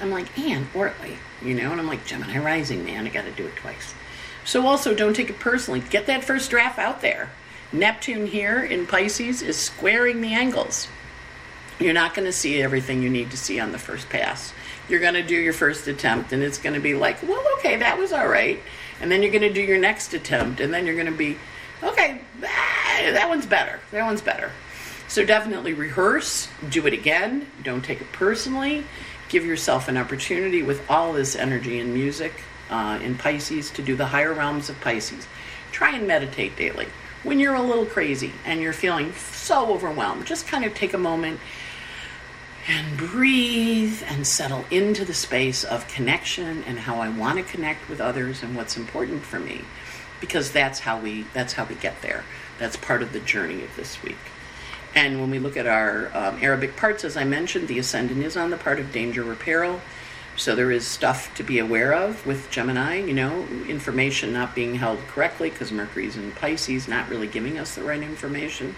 I'm 0.00 0.10
like, 0.10 0.38
Anne 0.38 0.66
Ortelee, 0.72 1.16
you 1.42 1.54
know, 1.54 1.72
and 1.72 1.80
I'm 1.80 1.86
like, 1.86 2.06
Gemini 2.06 2.38
Rising, 2.38 2.84
man, 2.84 3.06
I 3.06 3.10
got 3.10 3.24
to 3.24 3.32
do 3.32 3.46
it 3.46 3.56
twice. 3.56 3.94
So 4.44 4.66
also, 4.66 4.94
don't 4.94 5.14
take 5.14 5.28
it 5.28 5.38
personally. 5.38 5.80
Get 5.80 6.06
that 6.06 6.24
first 6.24 6.50
draft 6.50 6.78
out 6.78 7.02
there. 7.02 7.30
Neptune 7.72 8.26
here 8.26 8.64
in 8.64 8.86
Pisces 8.86 9.42
is 9.42 9.56
squaring 9.56 10.22
the 10.22 10.32
angles. 10.32 10.88
You're 11.78 11.92
not 11.92 12.14
to 12.26 12.32
see 12.32 12.60
everything 12.60 13.02
you 13.02 13.10
need 13.10 13.30
to 13.30 13.36
see 13.36 13.60
on 13.60 13.72
the 13.72 13.78
first 13.78 14.08
pass. 14.08 14.52
You're 14.88 15.00
to 15.14 15.22
do 15.22 15.36
your 15.36 15.52
first 15.52 15.86
attempt, 15.86 16.32
and 16.32 16.42
it's 16.42 16.58
to 16.74 16.80
be 16.80 16.94
like, 16.94 17.22
well, 17.22 17.42
okay, 17.58 17.76
that 17.76 17.96
was 17.96 18.12
all 18.12 18.26
right. 18.26 18.60
And 19.00 19.10
then 19.10 19.22
you're 19.22 19.30
to 19.42 19.52
do 19.52 19.62
your 19.62 19.78
next 19.78 20.12
attempt, 20.12 20.60
and 20.60 20.74
then 20.74 20.84
you're 20.84 20.94
to 21.06 21.16
be, 21.16 21.38
okay, 21.82 22.20
ah, 23.08 23.12
that 23.12 23.28
one's 23.28 23.46
better. 23.46 23.80
That 23.90 24.04
one's 24.04 24.22
better. 24.22 24.50
So 25.08 25.24
definitely 25.24 25.74
rehearse, 25.74 26.48
do 26.68 26.86
it 26.86 26.92
again. 26.92 27.46
Don't 27.64 27.84
take 27.84 28.00
it 28.00 28.12
personally. 28.12 28.84
Give 29.28 29.44
yourself 29.44 29.88
an 29.88 29.96
opportunity 29.96 30.62
with 30.62 30.88
all 30.88 31.12
this 31.12 31.34
energy 31.34 31.80
and 31.80 31.92
music 31.92 32.32
uh, 32.70 32.98
in 33.02 33.16
Pisces 33.16 33.70
to 33.72 33.82
do 33.82 33.96
the 33.96 34.06
higher 34.06 34.32
realms 34.32 34.70
of 34.70 34.80
Pisces. 34.80 35.26
Try 35.72 35.96
and 35.96 36.06
meditate 36.06 36.56
daily. 36.56 36.86
When 37.22 37.40
you're 37.40 37.54
a 37.54 37.62
little 37.62 37.86
crazy 37.86 38.32
and 38.44 38.60
you're 38.60 38.72
feeling 38.72 39.12
so 39.12 39.72
overwhelmed, 39.72 40.26
just 40.26 40.46
kind 40.46 40.64
of 40.64 40.74
take 40.74 40.94
a 40.94 40.98
moment 40.98 41.40
and 42.68 42.96
breathe 42.96 44.02
and 44.06 44.26
settle 44.26 44.64
into 44.70 45.04
the 45.04 45.14
space 45.14 45.64
of 45.64 45.88
connection 45.88 46.62
and 46.64 46.78
how 46.78 47.00
I 47.00 47.08
want 47.08 47.38
to 47.38 47.42
connect 47.42 47.88
with 47.88 48.00
others 48.00 48.42
and 48.42 48.54
what's 48.54 48.76
important 48.76 49.22
for 49.22 49.40
me 49.40 49.62
because 50.20 50.52
that's 50.52 50.80
how 50.80 51.00
we 51.00 51.24
that's 51.32 51.54
how 51.54 51.64
we 51.64 51.74
get 51.74 52.00
there. 52.02 52.24
That's 52.60 52.76
part 52.76 53.02
of 53.02 53.12
the 53.12 53.18
journey 53.18 53.64
of 53.64 53.74
this 53.74 54.00
week. 54.04 54.18
And 54.94 55.20
when 55.20 55.30
we 55.30 55.40
look 55.40 55.56
at 55.56 55.66
our 55.66 56.10
um, 56.14 56.38
Arabic 56.40 56.76
parts, 56.76 57.04
as 57.04 57.16
I 57.16 57.24
mentioned, 57.24 57.66
the 57.66 57.78
ascendant 57.80 58.22
is 58.22 58.36
on 58.36 58.50
the 58.50 58.56
part 58.56 58.78
of 58.78 58.92
danger 58.92 59.28
or 59.28 59.34
peril. 59.34 59.80
So 60.36 60.54
there 60.54 60.70
is 60.70 60.86
stuff 60.86 61.34
to 61.34 61.42
be 61.42 61.58
aware 61.58 61.92
of 61.92 62.24
with 62.26 62.50
Gemini, 62.50 62.96
you 62.96 63.12
know, 63.14 63.46
information 63.68 64.32
not 64.32 64.54
being 64.54 64.76
held 64.76 65.00
correctly 65.08 65.50
because 65.50 65.72
Mercury's 65.72 66.16
in 66.16 66.30
Pisces, 66.32 66.86
not 66.86 67.08
really 67.08 67.26
giving 67.26 67.58
us 67.58 67.74
the 67.74 67.82
right 67.82 68.02
information. 68.02 68.76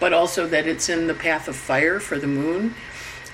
But 0.00 0.12
also 0.12 0.46
that 0.46 0.66
it's 0.66 0.88
in 0.88 1.06
the 1.06 1.14
path 1.14 1.48
of 1.48 1.56
fire 1.56 2.00
for 2.00 2.18
the 2.18 2.26
moon. 2.26 2.74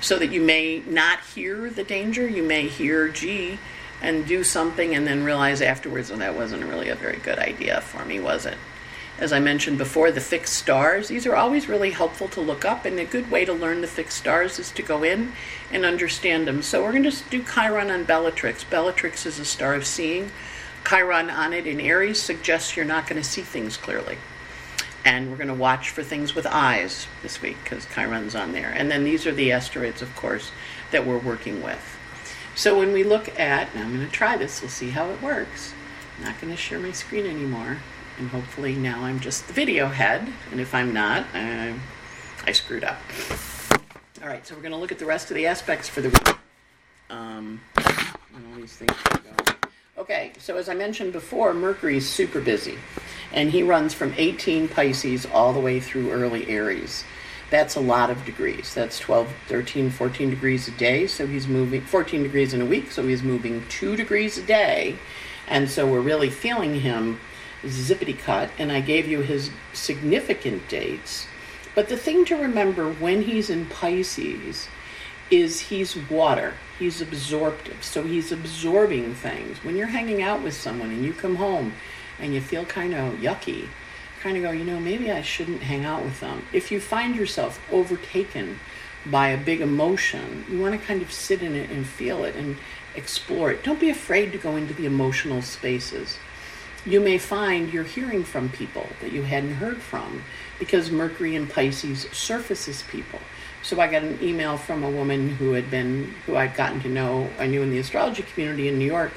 so 0.02 0.18
that 0.18 0.32
you 0.32 0.40
may 0.40 0.82
not 0.86 1.20
hear 1.20 1.70
the 1.70 1.84
danger. 1.84 2.28
You 2.28 2.42
may 2.42 2.66
hear, 2.66 3.08
gee, 3.08 3.58
and 4.02 4.26
do 4.26 4.42
something 4.42 4.94
and 4.94 5.06
then 5.06 5.22
realize 5.22 5.62
afterwards, 5.62 6.10
well, 6.10 6.18
that 6.18 6.34
wasn't 6.34 6.64
really 6.64 6.88
a 6.88 6.96
very 6.96 7.18
good 7.18 7.38
idea 7.38 7.80
for 7.80 8.04
me, 8.04 8.18
was 8.18 8.44
it? 8.44 8.58
As 9.22 9.32
I 9.32 9.38
mentioned 9.38 9.78
before, 9.78 10.10
the 10.10 10.20
fixed 10.20 10.54
stars, 10.54 11.06
these 11.06 11.28
are 11.28 11.36
always 11.36 11.68
really 11.68 11.92
helpful 11.92 12.26
to 12.26 12.40
look 12.40 12.64
up, 12.64 12.84
and 12.84 12.98
a 12.98 13.04
good 13.04 13.30
way 13.30 13.44
to 13.44 13.52
learn 13.52 13.80
the 13.80 13.86
fixed 13.86 14.18
stars 14.18 14.58
is 14.58 14.72
to 14.72 14.82
go 14.82 15.04
in 15.04 15.32
and 15.70 15.84
understand 15.84 16.48
them. 16.48 16.60
So 16.60 16.82
we're 16.82 16.90
going 16.90 17.08
to 17.08 17.16
do 17.30 17.44
Chiron 17.44 17.92
on 17.92 18.02
Bellatrix. 18.02 18.64
Bellatrix 18.64 19.24
is 19.24 19.38
a 19.38 19.44
star 19.44 19.74
of 19.74 19.86
seeing. 19.86 20.32
Chiron 20.84 21.30
on 21.30 21.52
it 21.52 21.68
in 21.68 21.80
Aries 21.80 22.20
suggests 22.20 22.76
you're 22.76 22.84
not 22.84 23.06
going 23.06 23.22
to 23.22 23.28
see 23.28 23.42
things 23.42 23.76
clearly. 23.76 24.18
And 25.04 25.30
we're 25.30 25.36
going 25.36 25.46
to 25.46 25.54
watch 25.54 25.90
for 25.90 26.02
things 26.02 26.34
with 26.34 26.44
eyes 26.44 27.06
this 27.22 27.40
week 27.40 27.58
because 27.62 27.86
Chiron's 27.94 28.34
on 28.34 28.50
there. 28.50 28.70
And 28.70 28.90
then 28.90 29.04
these 29.04 29.24
are 29.24 29.32
the 29.32 29.52
asteroids, 29.52 30.02
of 30.02 30.16
course, 30.16 30.50
that 30.90 31.06
we're 31.06 31.16
working 31.16 31.62
with. 31.62 31.96
So 32.56 32.76
when 32.76 32.92
we 32.92 33.04
look 33.04 33.38
at, 33.38 33.72
now 33.72 33.82
I'm 33.82 33.94
going 33.94 34.04
to 34.04 34.12
try 34.12 34.36
this, 34.36 34.60
we'll 34.60 34.68
see 34.68 34.90
how 34.90 35.10
it 35.10 35.22
works. 35.22 35.74
I'm 36.18 36.24
not 36.24 36.40
going 36.40 36.52
to 36.52 36.56
share 36.60 36.80
my 36.80 36.90
screen 36.90 37.24
anymore. 37.24 37.78
And 38.18 38.28
hopefully 38.28 38.74
now 38.74 39.02
I'm 39.02 39.20
just 39.20 39.46
the 39.46 39.52
video 39.52 39.86
head. 39.86 40.26
And 40.50 40.60
if 40.60 40.74
I'm 40.74 40.92
not, 40.92 41.24
I, 41.34 41.74
I 42.46 42.52
screwed 42.52 42.84
up. 42.84 42.98
All 44.22 44.28
right, 44.28 44.46
so 44.46 44.54
we're 44.54 44.62
going 44.62 44.72
to 44.72 44.78
look 44.78 44.92
at 44.92 44.98
the 44.98 45.06
rest 45.06 45.30
of 45.30 45.36
the 45.36 45.46
aspects 45.46 45.88
for 45.88 46.00
the 46.00 46.10
week. 46.10 46.36
Um, 47.10 47.60
all 47.76 48.56
these 48.56 48.76
things. 48.76 48.92
Okay, 49.98 50.32
so 50.38 50.56
as 50.56 50.68
I 50.68 50.74
mentioned 50.74 51.12
before, 51.12 51.54
Mercury's 51.54 52.08
super 52.08 52.40
busy. 52.40 52.78
And 53.32 53.50
he 53.50 53.62
runs 53.62 53.94
from 53.94 54.14
18 54.16 54.68
Pisces 54.68 55.26
all 55.26 55.52
the 55.52 55.60
way 55.60 55.80
through 55.80 56.10
early 56.10 56.48
Aries. 56.48 57.04
That's 57.50 57.76
a 57.76 57.80
lot 57.80 58.10
of 58.10 58.24
degrees. 58.24 58.74
That's 58.74 58.98
12, 58.98 59.32
13, 59.48 59.90
14 59.90 60.30
degrees 60.30 60.68
a 60.68 60.70
day. 60.72 61.06
So 61.06 61.26
he's 61.26 61.46
moving 61.46 61.82
14 61.82 62.22
degrees 62.22 62.54
in 62.54 62.62
a 62.62 62.66
week. 62.66 62.90
So 62.90 63.06
he's 63.06 63.22
moving 63.22 63.62
two 63.68 63.94
degrees 63.94 64.38
a 64.38 64.42
day. 64.42 64.96
And 65.48 65.68
so 65.68 65.86
we're 65.86 66.00
really 66.00 66.30
feeling 66.30 66.80
him 66.80 67.20
zippity 67.64 68.18
cut. 68.18 68.50
And 68.58 68.72
I 68.72 68.80
gave 68.80 69.06
you 69.06 69.20
his 69.20 69.50
significant 69.72 70.68
dates. 70.68 71.26
But 71.74 71.88
the 71.88 71.96
thing 71.96 72.24
to 72.26 72.36
remember 72.36 72.92
when 72.92 73.22
he's 73.22 73.48
in 73.48 73.66
Pisces 73.66 74.68
is 75.30 75.60
he's 75.60 75.96
water. 75.96 76.54
He's 76.78 77.00
absorptive. 77.00 77.82
So 77.82 78.02
he's 78.02 78.30
absorbing 78.30 79.14
things. 79.14 79.64
When 79.64 79.76
you're 79.76 79.86
hanging 79.86 80.22
out 80.22 80.42
with 80.42 80.54
someone 80.54 80.90
and 80.90 81.04
you 81.04 81.12
come 81.14 81.36
home 81.36 81.72
and 82.18 82.34
you 82.34 82.40
feel 82.40 82.66
kind 82.66 82.94
of 82.94 83.14
yucky, 83.14 83.68
kind 84.20 84.36
of 84.36 84.42
go, 84.42 84.50
you 84.50 84.64
know, 84.64 84.78
maybe 84.78 85.10
I 85.10 85.22
shouldn't 85.22 85.62
hang 85.62 85.84
out 85.84 86.04
with 86.04 86.20
them. 86.20 86.44
If 86.52 86.70
you 86.70 86.80
find 86.80 87.16
yourself 87.16 87.60
overtaken 87.72 88.60
by 89.06 89.28
a 89.28 89.42
big 89.42 89.60
emotion, 89.60 90.44
you 90.48 90.60
want 90.60 90.78
to 90.78 90.86
kind 90.86 91.02
of 91.02 91.10
sit 91.10 91.42
in 91.42 91.56
it 91.56 91.70
and 91.70 91.86
feel 91.86 92.24
it 92.24 92.36
and 92.36 92.56
explore 92.94 93.50
it. 93.50 93.64
Don't 93.64 93.80
be 93.80 93.90
afraid 93.90 94.30
to 94.32 94.38
go 94.38 94.56
into 94.56 94.74
the 94.74 94.86
emotional 94.86 95.42
spaces. 95.42 96.18
You 96.84 97.00
may 97.00 97.18
find 97.18 97.72
you're 97.72 97.84
hearing 97.84 98.24
from 98.24 98.48
people 98.48 98.86
that 99.00 99.12
you 99.12 99.22
hadn't 99.22 99.54
heard 99.54 99.80
from 99.80 100.24
because 100.58 100.90
Mercury 100.90 101.36
in 101.36 101.46
Pisces 101.46 102.08
surfaces 102.12 102.82
people. 102.90 103.20
So 103.62 103.80
I 103.80 103.86
got 103.86 104.02
an 104.02 104.18
email 104.20 104.56
from 104.56 104.82
a 104.82 104.90
woman 104.90 105.28
who 105.28 105.52
had 105.52 105.70
been, 105.70 106.12
who 106.26 106.36
I'd 106.36 106.56
gotten 106.56 106.80
to 106.80 106.88
know, 106.88 107.30
I 107.38 107.46
knew 107.46 107.62
in 107.62 107.70
the 107.70 107.78
astrology 107.78 108.24
community 108.24 108.66
in 108.66 108.78
New 108.78 108.84
York, 108.84 109.12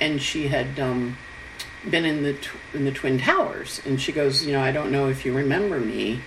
and 0.00 0.20
she 0.20 0.48
had 0.48 0.80
um, 0.80 1.18
been 1.90 2.06
in 2.06 2.22
the 2.22 2.32
tw- 2.32 2.56
in 2.72 2.86
the 2.86 2.92
Twin 2.92 3.18
Towers, 3.18 3.82
and 3.84 4.00
she 4.00 4.10
goes, 4.10 4.46
you 4.46 4.52
know, 4.52 4.62
I 4.62 4.72
don't 4.72 4.90
know 4.90 5.08
if 5.08 5.26
you 5.26 5.34
remember 5.34 5.78
me, 5.78 6.22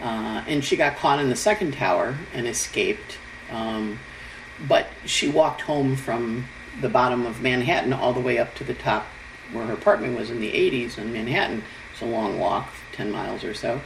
uh, 0.00 0.44
and 0.46 0.64
she 0.64 0.76
got 0.76 0.96
caught 0.96 1.18
in 1.18 1.28
the 1.28 1.36
second 1.36 1.74
tower 1.74 2.16
and 2.32 2.46
escaped, 2.46 3.18
um, 3.50 3.98
but 4.68 4.86
she 5.04 5.28
walked 5.28 5.62
home 5.62 5.96
from 5.96 6.46
the 6.80 6.88
bottom 6.88 7.26
of 7.26 7.42
Manhattan 7.42 7.92
all 7.92 8.12
the 8.12 8.20
way 8.20 8.38
up 8.38 8.54
to 8.56 8.64
the 8.64 8.74
top 8.74 9.06
where 9.52 9.66
her 9.66 9.72
apartment 9.72 10.18
was 10.18 10.30
in 10.30 10.40
the 10.40 10.52
80s 10.52 10.98
in 10.98 11.12
Manhattan. 11.12 11.62
It's 11.92 12.02
a 12.02 12.06
long 12.06 12.38
walk, 12.38 12.68
10 12.92 13.10
miles 13.10 13.44
or 13.44 13.54
so. 13.54 13.80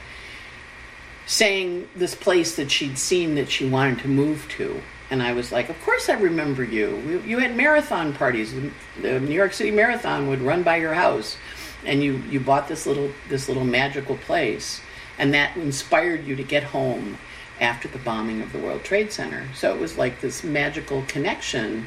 Saying 1.27 1.89
this 1.95 2.15
place 2.15 2.57
that 2.57 2.71
she'd 2.71 2.99
seen 2.99 3.35
that 3.35 3.51
she 3.51 3.69
wanted 3.69 3.99
to 4.01 4.09
move 4.09 4.49
to, 4.51 4.81
and 5.11 5.23
I 5.23 5.33
was 5.33 5.53
like, 5.53 5.69
Of 5.69 5.81
course 5.83 6.09
I 6.09 6.15
remember 6.15 6.65
you. 6.65 7.23
You 7.27 7.39
had 7.39 7.57
marathon 7.57 8.13
parties. 8.13 8.55
The 9.01 9.21
New 9.21 9.35
York 9.35 9.53
City 9.53 9.71
Marathon 9.71 10.29
would 10.29 10.41
run 10.41 10.63
by 10.63 10.77
your 10.77 10.95
house, 10.95 11.37
and 11.85 12.03
you, 12.03 12.23
you 12.31 12.41
bought 12.41 12.69
this 12.69 12.87
little 12.87 13.11
this 13.29 13.49
little 13.49 13.65
magical 13.65 14.17
place, 14.17 14.81
and 15.19 15.35
that 15.35 15.57
inspired 15.57 16.27
you 16.27 16.37
to 16.37 16.43
get 16.43 16.63
home 16.63 17.19
after 17.61 17.89
the 17.89 17.99
bombing 17.99 18.41
of 18.41 18.53
the 18.53 18.59
World 18.59 18.85
Trade 18.85 19.13
Center. 19.13 19.49
So 19.55 19.75
it 19.75 19.81
was 19.81 19.99
like 19.99 20.21
this 20.21 20.45
magical 20.45 21.03
connection. 21.09 21.87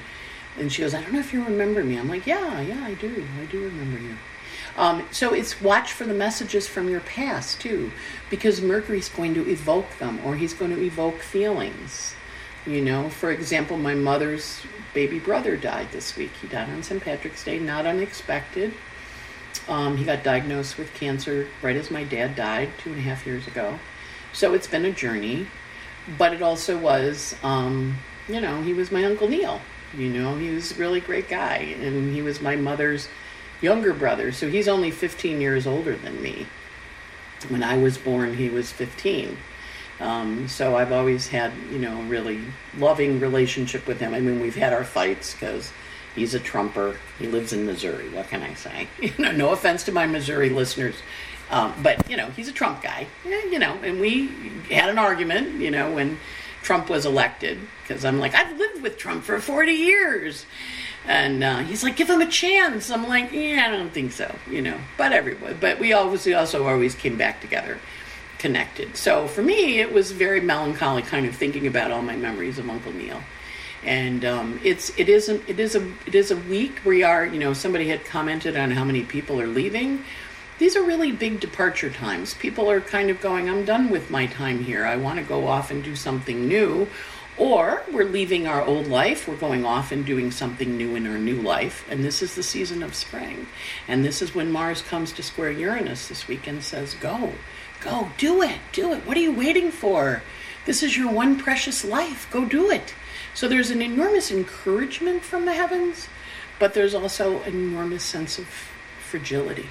And 0.58 0.72
she 0.72 0.82
goes, 0.82 0.94
I 0.94 1.02
don't 1.02 1.14
know 1.14 1.20
if 1.20 1.34
you 1.34 1.44
remember 1.44 1.84
me. 1.84 1.98
I'm 1.98 2.10
like, 2.10 2.28
Yeah, 2.28 2.62
yeah, 2.62 2.84
I 2.84 2.94
do. 2.96 3.26
I 3.42 3.46
do 3.46 3.64
remember 3.64 4.00
you. 4.00 4.18
Um, 4.78 5.06
so 5.12 5.34
it's 5.34 5.62
watch 5.62 5.92
for 5.92 6.06
the 6.06 6.14
messages 6.14 6.68
from 6.68 6.90
your 6.90 7.02
past 7.02 7.60
too, 7.60 7.92
because 8.30 8.62
Mercury's 8.62 9.10
going 9.10 9.34
to 9.34 9.50
evoke 9.50 9.98
them, 9.98 10.20
or 10.26 10.36
he's 10.36 10.54
going 10.54 10.72
to 10.72 10.82
evoke 10.82 11.20
feelings. 11.20 12.16
You 12.66 12.82
know, 12.82 13.10
for 13.10 13.32
example, 13.32 13.78
my 13.78 13.96
mother's 13.96 14.62
baby 14.94 15.20
brother 15.20 15.58
died 15.58 15.92
this 15.92 16.16
week. 16.16 16.32
He 16.42 16.48
died 16.48 16.70
on 16.70 16.84
St. 16.84 17.02
Patrick's 17.02 17.44
Day, 17.44 17.60
not 17.60 17.86
unexpected. 17.86 18.74
Um, 19.68 19.98
he 19.98 20.06
got 20.06 20.24
diagnosed 20.24 20.78
with 20.78 20.94
cancer 20.94 21.48
right 21.62 21.76
as 21.76 21.92
my 21.92 22.04
dad 22.04 22.36
died 22.36 22.70
two 22.78 22.92
and 22.92 23.00
a 23.00 23.02
half 23.02 23.26
years 23.26 23.48
ago. 23.48 23.80
So 24.34 24.54
it's 24.54 24.68
been 24.68 24.86
a 24.86 24.92
journey, 24.92 25.48
but 26.18 26.34
it 26.34 26.42
also 26.42 26.78
was, 26.78 27.36
um, 27.44 27.98
you 28.28 28.40
know, 28.40 28.62
he 28.62 28.74
was 28.74 28.92
my 28.92 29.04
Uncle 29.04 29.28
Neil. 29.28 29.60
You 29.98 30.10
know, 30.10 30.36
he 30.38 30.50
was 30.50 30.72
a 30.72 30.76
really 30.76 31.00
great 31.00 31.30
guy, 31.30 31.76
and 31.82 32.14
he 32.14 32.22
was 32.22 32.42
my 32.42 32.56
mother's 32.56 33.08
younger 33.62 33.94
brother. 33.94 34.32
So 34.32 34.50
he's 34.50 34.68
only 34.68 34.92
15 34.92 35.42
years 35.42 35.68
older 35.68 35.96
than 35.96 36.22
me. 36.22 36.48
When 37.50 37.64
I 37.64 37.78
was 37.78 37.98
born, 37.98 38.36
he 38.36 38.50
was 38.50 38.72
15. 38.72 39.38
Um, 40.00 40.48
so 40.48 40.76
I've 40.76 40.92
always 40.92 41.28
had, 41.28 41.52
you 41.72 41.78
know, 41.78 42.00
a 42.00 42.04
really 42.06 42.42
loving 42.78 43.20
relationship 43.20 43.86
with 43.86 44.00
him. 44.00 44.14
I 44.14 44.20
mean, 44.20 44.40
we've 44.40 44.56
had 44.56 44.74
our 44.74 44.84
fights 44.84 45.34
because 45.34 45.72
he's 46.16 46.34
a 46.34 46.40
Trumper. 46.40 46.98
He 47.20 47.28
lives 47.28 47.54
in 47.54 47.66
Missouri. 47.66 48.10
What 48.10 48.28
can 48.28 48.42
I 48.42 48.54
say? 48.56 48.88
You 49.00 49.14
know, 49.20 49.32
no 49.32 49.50
offense 49.52 49.84
to 49.86 49.92
my 49.92 50.08
Missouri 50.08 50.50
listeners, 50.50 50.96
um, 51.52 51.74
but 51.84 52.10
you 52.10 52.18
know, 52.18 52.28
he's 52.32 52.48
a 52.48 52.52
Trump 52.52 52.82
guy. 52.82 53.08
Yeah, 53.26 53.44
you 53.46 53.60
know, 53.60 53.78
and 53.84 54.00
we 54.00 54.28
had 54.70 54.90
an 54.90 54.98
argument. 54.98 55.60
You 55.62 55.70
know, 55.70 55.94
when 55.94 56.18
Trump 56.64 56.90
was 56.90 57.06
elected, 57.06 57.60
because 57.82 58.06
I'm 58.06 58.20
like, 58.20 58.36
I've 58.36 58.58
lived 58.58 58.82
with 58.82 58.98
Trump 58.98 59.24
for 59.24 59.40
40 59.40 59.72
years. 59.72 60.46
And 61.06 61.44
uh, 61.44 61.60
he's 61.60 61.84
like, 61.84 61.96
give 61.96 62.10
him 62.10 62.22
a 62.22 62.28
chance. 62.28 62.92
I'm 62.92 63.08
like, 63.08 63.32
yeah, 63.32 63.66
I 63.68 63.72
don't 63.76 63.90
think 63.90 64.12
so, 64.12 64.36
you 64.50 64.62
know. 64.62 64.78
But 64.98 65.12
everyone, 65.12 65.58
but 65.60 65.80
we 65.80 65.94
obviously 65.94 66.34
also 66.34 66.68
always 66.68 66.94
came 66.94 67.18
back 67.18 67.42
together 67.42 67.80
connected. 68.42 68.98
So 68.98 69.28
for 69.28 69.44
me, 69.44 69.80
it 69.80 69.94
was 69.94 70.12
very 70.12 70.42
melancholy, 70.42 71.04
kind 71.04 71.28
of 71.28 71.36
thinking 71.36 71.68
about 71.68 71.92
all 71.92 72.02
my 72.02 72.16
memories 72.16 72.58
of 72.58 72.70
Uncle 72.70 72.92
Neil. 72.92 73.22
And 73.84 74.26
um, 74.26 74.60
it's 74.64 74.92
it 74.98 75.10
is 75.10 75.30
a, 75.30 75.36
it 75.50 75.60
is 75.60 75.76
a 75.76 75.88
it 76.06 76.14
is 76.14 76.30
a 76.30 76.38
week 76.38 76.82
we 76.86 77.02
are 77.04 77.26
you 77.26 77.40
know 77.40 77.54
somebody 77.54 77.88
had 77.88 78.06
commented 78.06 78.56
on 78.56 78.72
how 78.72 78.84
many 78.84 79.04
people 79.04 79.40
are 79.40 79.48
leaving. 79.48 80.04
These 80.62 80.76
are 80.76 80.84
really 80.84 81.12
big 81.12 81.40
departure 81.40 81.90
times. 81.90 82.36
People 82.36 82.70
are 82.70 82.82
kind 82.82 83.10
of 83.10 83.20
going, 83.20 83.50
I'm 83.50 83.66
done 83.66 83.90
with 83.90 84.12
my 84.12 84.28
time 84.28 84.64
here. 84.64 84.86
I 84.86 84.96
want 84.96 85.18
to 85.18 85.26
go 85.26 85.48
off 85.48 85.72
and 85.72 85.84
do 85.84 85.96
something 85.96 86.48
new. 86.48 86.88
Or 87.36 87.82
we're 87.92 88.06
leaving 88.06 88.46
our 88.46 88.62
old 88.62 88.86
life, 88.86 89.28
we're 89.28 89.38
going 89.38 89.66
off 89.66 89.92
and 89.92 90.06
doing 90.06 90.30
something 90.30 90.78
new 90.78 90.96
in 90.96 91.08
our 91.08 91.18
new 91.18 91.42
life. 91.42 91.84
And 91.90 92.06
this 92.06 92.22
is 92.22 92.36
the 92.36 92.44
season 92.44 92.84
of 92.84 92.94
spring. 92.94 93.48
And 93.88 94.06
this 94.06 94.22
is 94.22 94.36
when 94.36 94.52
Mars 94.52 94.84
comes 94.84 95.12
to 95.14 95.24
square 95.24 95.50
Uranus 95.50 96.08
this 96.08 96.28
week 96.28 96.46
and 96.46 96.64
says, 96.64 96.94
Go, 96.94 97.34
Go, 97.80 98.12
do 98.20 98.44
it, 98.44 98.60
do 98.72 98.94
it. 98.94 99.04
What 99.08 99.18
are 99.18 99.22
you 99.22 99.34
waiting 99.34 99.72
for? 99.72 100.22
This 100.68 100.84
is 100.84 100.96
your 100.96 101.12
one 101.12 101.40
precious 101.40 101.84
life. 101.84 102.30
Go 102.30 102.46
do 102.46 102.70
it. 102.70 102.94
So 103.34 103.48
there's 103.48 103.72
an 103.72 103.82
enormous 103.82 104.30
encouragement 104.30 105.24
from 105.24 105.46
the 105.46 105.54
heavens, 105.54 106.08
but 106.60 106.76
there's 106.76 106.94
also 106.94 107.42
an 107.42 107.56
enormous 107.56 108.04
sense 108.04 108.38
of 108.38 108.46
fragility. 109.00 109.66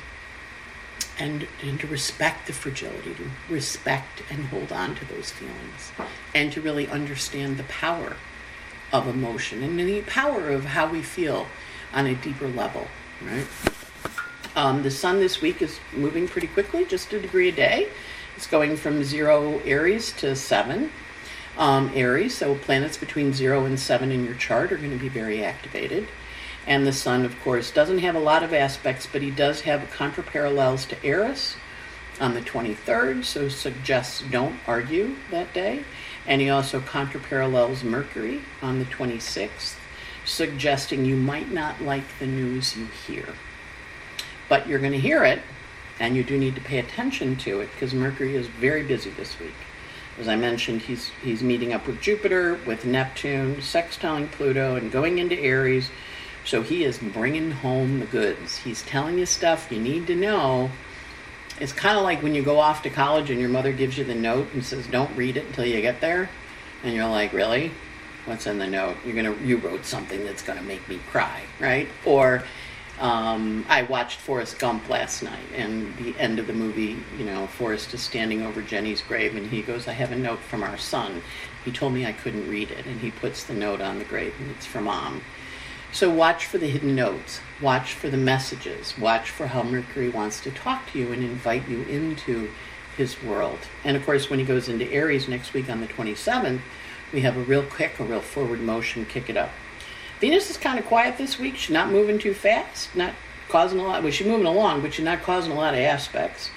And, 1.21 1.47
and 1.63 1.79
to 1.81 1.87
respect 1.87 2.47
the 2.47 2.55
fragility, 2.55 3.15
to 3.15 3.31
respect 3.51 4.23
and 4.31 4.47
hold 4.47 4.73
on 4.73 4.95
to 4.95 5.05
those 5.05 5.31
feelings, 5.31 5.93
and 6.35 6.51
to 6.53 6.63
really 6.63 6.89
understand 6.89 7.59
the 7.59 7.65
power 7.65 8.17
of 8.91 9.07
emotion 9.07 9.63
and 9.63 9.79
the 9.79 10.01
power 10.03 10.49
of 10.49 10.65
how 10.65 10.91
we 10.91 11.03
feel 11.03 11.47
on 11.93 12.07
a 12.07 12.15
deeper 12.15 12.49
level, 12.49 12.87
right? 13.23 13.47
Um, 14.57 14.83
the 14.83 14.91
sun 14.91 15.21
this 15.21 15.41
week 15.43 15.61
is 15.63 15.79
moving 15.93 16.27
pretty 16.27 16.49
quickly, 16.49 16.85
just 16.87 17.13
a 17.13 17.21
degree 17.21 17.51
a 17.51 17.53
day. 17.53 17.89
It's 18.37 18.47
going 18.47 18.77
from 18.77 19.05
zero 19.05 19.61
Aries 19.61 20.13
to 20.15 20.35
seven 20.35 20.91
um, 21.59 21.93
Aries. 21.95 22.37
So 22.37 22.55
planets 22.55 22.97
between 22.97 23.33
zero 23.33 23.67
and 23.67 23.79
seven 23.79 24.11
in 24.11 24.25
your 24.25 24.35
chart 24.35 24.73
are 24.73 24.79
going 24.79 24.91
to 24.91 24.97
be 24.97 25.11
very 25.11 25.45
activated. 25.45 26.09
And 26.67 26.87
the 26.87 26.93
sun, 26.93 27.25
of 27.25 27.39
course, 27.41 27.71
doesn't 27.71 27.99
have 27.99 28.15
a 28.15 28.21
lot 28.21 28.43
of 28.43 28.53
aspects, 28.53 29.09
but 29.11 29.23
he 29.23 29.31
does 29.31 29.63
have 29.63 29.91
contraparallels 29.91 30.87
to 30.89 31.05
Eris 31.05 31.57
on 32.21 32.35
the 32.35 32.43
23rd, 32.43 33.25
so 33.25 33.49
suggests 33.49 34.23
don't 34.31 34.57
argue 34.67 35.17
that 35.31 35.53
day. 35.55 35.85
And 36.27 36.41
he 36.41 36.51
also 36.51 36.81
contraparallels 36.81 37.83
Mercury 37.83 38.43
on 38.61 38.79
the 38.79 38.85
26th, 38.85 39.77
suggesting 40.25 41.05
you 41.05 41.17
might 41.17 41.51
not 41.51 41.81
like 41.81 42.19
the 42.19 42.27
news 42.27 42.77
you 42.77 42.87
hear. 43.07 43.27
But 44.49 44.69
you're 44.69 44.79
going 44.79 44.93
to 44.93 45.01
hear 45.01 45.25
it, 45.25 45.41
and 45.99 46.15
you 46.15 46.23
do 46.23 46.39
need 46.39 46.57
to 46.57 46.61
pay 46.61 46.79
attention 46.79 47.37
to 47.37 47.61
it 47.61 47.71
because 47.73 47.95
Mercury 47.95 48.37
is 48.37 48.47
very 48.47 48.83
busy 48.83 49.11
this 49.11 49.39
week. 49.41 49.55
As 50.19 50.29
I 50.29 50.37
mentioned, 50.37 50.83
he's, 50.83 51.09
he's 51.23 51.43
meeting 51.43 51.73
up 51.73 51.87
with 51.87 52.03
Jupiter, 52.03 52.61
with 52.67 52.85
Neptune, 52.85 53.57
sextiling 53.57 54.31
Pluto, 54.31 54.77
and 54.77 54.93
going 54.93 55.19
into 55.19 55.39
Aries. 55.39 55.91
So 56.51 56.63
he 56.63 56.83
is 56.83 56.99
bringing 56.99 57.53
home 57.53 58.01
the 58.01 58.07
goods. 58.07 58.57
He's 58.57 58.83
telling 58.83 59.17
you 59.21 59.25
stuff 59.25 59.71
you 59.71 59.79
need 59.79 60.09
to 60.09 60.17
know. 60.17 60.69
It's 61.61 61.73
kind 61.73 61.97
of 61.97 62.03
like 62.03 62.25
when 62.25 62.35
you 62.35 62.43
go 62.43 62.59
off 62.59 62.83
to 62.83 62.91
college 62.91 63.31
and 63.31 63.39
your 63.39 63.49
mother 63.49 63.71
gives 63.71 63.97
you 63.97 64.03
the 64.03 64.17
note 64.17 64.49
and 64.53 64.65
says, 64.65 64.89
"Don't 64.89 65.17
read 65.17 65.37
it 65.37 65.47
until 65.47 65.65
you 65.65 65.81
get 65.81 66.01
there," 66.01 66.29
and 66.83 66.93
you're 66.93 67.07
like, 67.07 67.33
"Really? 67.33 67.71
What's 68.25 68.49
in 68.49 68.59
the 68.59 68.67
note? 68.67 68.97
You're 69.05 69.15
gonna 69.15 69.37
you 69.45 69.59
wrote 69.59 69.87
something 69.87 70.25
that's 70.25 70.43
gonna 70.43 70.63
make 70.63 70.89
me 70.89 70.99
cry, 71.13 71.43
right?" 71.61 71.89
Or 72.05 72.43
um, 72.99 73.65
I 73.69 73.83
watched 73.83 74.19
Forrest 74.19 74.59
Gump 74.59 74.89
last 74.89 75.23
night, 75.23 75.47
and 75.55 75.97
the 75.99 76.19
end 76.19 76.41
of 76.41 76.49
the 76.49 76.53
movie, 76.53 76.97
you 77.17 77.27
know, 77.27 77.47
Forrest 77.47 77.95
is 77.95 78.01
standing 78.03 78.43
over 78.43 78.61
Jenny's 78.61 79.03
grave, 79.03 79.37
and 79.37 79.47
he 79.47 79.63
goes, 79.63 79.87
"I 79.87 79.93
have 79.93 80.11
a 80.11 80.17
note 80.17 80.41
from 80.41 80.65
our 80.65 80.79
son. 80.79 81.23
He 81.65 81.71
told 81.71 81.93
me 81.93 82.07
I 82.07 82.13
couldn't 82.13 82.51
read 82.51 82.73
it," 82.73 82.87
and 82.87 83.01
he 83.01 83.13
puts 83.13 83.45
the 83.45 83.55
note 83.55 83.81
on 83.81 84.01
the 84.01 84.05
grave, 84.05 84.35
and 84.41 84.51
it's 84.51 84.67
for 84.67 84.81
mom. 84.81 85.23
So 85.93 86.09
watch 86.09 86.47
for 86.47 86.59
the 86.59 86.69
hidden 86.69 86.95
notes, 86.95 87.41
watch 87.61 87.95
for 87.95 88.09
the 88.09 88.17
messages, 88.17 88.97
watch 88.97 89.29
for 89.31 89.49
how 89.49 89.65
Mercury 89.65 90.09
wants 90.09 90.41
to 90.41 90.51
talk 90.53 90.91
to 90.93 90.99
you 90.99 91.13
and 91.13 91.25
invite 91.25 91.69
you 91.69 91.83
into 91.83 92.51
his 92.97 93.21
world. 93.23 93.59
And 93.83 93.97
of 93.97 94.07
course, 94.07 94.31
when 94.31 94.39
he 94.39 94.45
goes 94.45 94.69
into 94.69 94.91
Aries 94.93 95.27
next 95.27 95.53
week 95.53 95.69
on 95.69 95.81
the 95.81 95.89
27th, 95.89 96.61
we 97.13 97.23
have 97.23 97.37
a 97.37 97.43
real 97.43 97.65
kick, 97.65 97.99
a 97.99 98.05
real 98.05 98.21
forward 98.21 98.61
motion, 98.61 99.05
kick 99.05 99.29
it 99.29 99.37
up. 99.37 99.51
Venus 100.21 100.49
is 100.49 100.57
kind 100.57 100.79
of 100.79 100.87
quiet 100.87 101.19
this 101.19 101.41
week. 101.41 101.57
She's 101.57 101.75
not 101.75 101.91
moving 101.91 102.21
too 102.21 102.35
fast, 102.35 102.95
not 102.95 103.15
causing 103.49 103.81
a 103.81 103.83
lot. 103.83 104.05
Well, 104.05 104.13
she's 104.13 104.27
moving 104.27 104.47
along, 104.47 104.83
but 104.83 104.95
she's 104.95 105.05
not 105.05 105.23
causing 105.23 105.51
a 105.51 105.57
lot 105.57 105.75
of 105.75 105.81
aspects. 105.81 106.51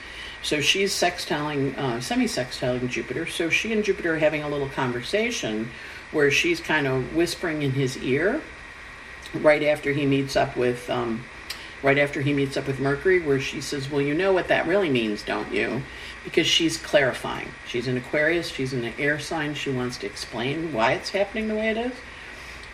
So 0.44 0.62
she's 0.62 0.94
sextiling, 0.94 1.76
uh, 1.78 2.02
semi-sextiling 2.02 2.88
Jupiter. 2.90 3.26
So 3.26 3.50
she 3.50 3.74
and 3.74 3.84
Jupiter 3.84 4.14
are 4.16 4.20
having 4.20 4.44
a 4.44 4.50
little 4.50 4.70
conversation 4.70 5.72
where 6.12 6.30
she's 6.30 6.60
kind 6.60 6.86
of 6.86 7.16
whispering 7.16 7.64
in 7.64 7.72
his 7.72 7.98
ear 7.98 8.42
right 9.34 9.64
after 9.64 9.92
he 9.92 10.06
meets 10.06 10.36
up 10.36 10.56
with 10.56 10.90
um, 10.90 11.24
right 11.82 11.98
after 11.98 12.22
he 12.22 12.34
meets 12.34 12.58
up 12.58 12.68
with 12.68 12.80
Mercury, 12.80 13.20
where 13.20 13.40
she 13.40 13.62
says, 13.62 13.90
"Well, 13.90 14.02
you 14.02 14.14
know 14.14 14.34
what 14.34 14.48
that 14.48 14.68
really 14.68 14.90
means, 14.90 15.24
don't 15.24 15.52
you?" 15.52 15.84
Because 16.24 16.48
she's 16.48 16.78
clarifying. 16.78 17.50
She's 17.68 17.88
an 17.88 17.98
Aquarius. 17.98 18.50
She's 18.50 18.74
an 18.74 18.94
air 18.98 19.20
sign. 19.20 19.56
She 19.56 19.70
wants 19.72 19.98
to 19.98 20.06
explain 20.06 20.72
why 20.74 20.94
it's 20.94 21.10
happening 21.10 21.48
the 21.48 21.56
way 21.56 21.70
it 21.70 21.78
is. 21.78 21.94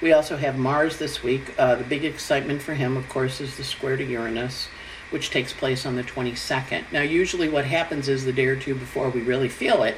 We 0.02 0.14
also 0.14 0.38
have 0.38 0.58
Mars 0.58 0.98
this 0.98 1.24
week. 1.24 1.54
Uh, 1.58 1.76
the 1.76 1.84
big 1.84 2.06
excitement 2.06 2.62
for 2.62 2.74
him, 2.74 2.96
of 2.96 3.10
course, 3.10 3.42
is 3.42 3.58
the 3.58 3.66
square 3.66 3.98
to 3.98 4.04
Uranus, 4.04 4.70
which 5.10 5.30
takes 5.30 5.52
place 5.52 5.86
on 5.86 5.96
the 5.98 6.04
22nd. 6.04 6.84
Now, 6.94 7.02
usually 7.02 7.50
what 7.50 7.66
happens 7.66 8.08
is 8.08 8.24
the 8.24 8.32
day 8.32 8.46
or 8.46 8.56
two 8.56 8.76
before 8.76 9.10
we 9.10 9.22
really 9.22 9.50
feel 9.50 9.84
it, 9.84 9.98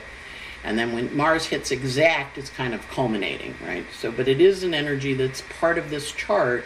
and 0.64 0.78
then 0.78 0.94
when 0.94 1.16
Mars 1.16 1.46
hits 1.46 1.72
exact, 1.72 2.38
it's 2.38 2.50
kind 2.50 2.74
of 2.74 2.88
culminating, 2.90 3.56
right? 3.66 3.86
So, 4.00 4.12
but 4.12 4.28
it 4.28 4.40
is 4.40 4.64
an 4.64 4.74
energy 4.74 5.14
that's 5.14 5.42
part 5.60 5.78
of 5.78 5.90
this 5.90 6.12
chart 6.12 6.66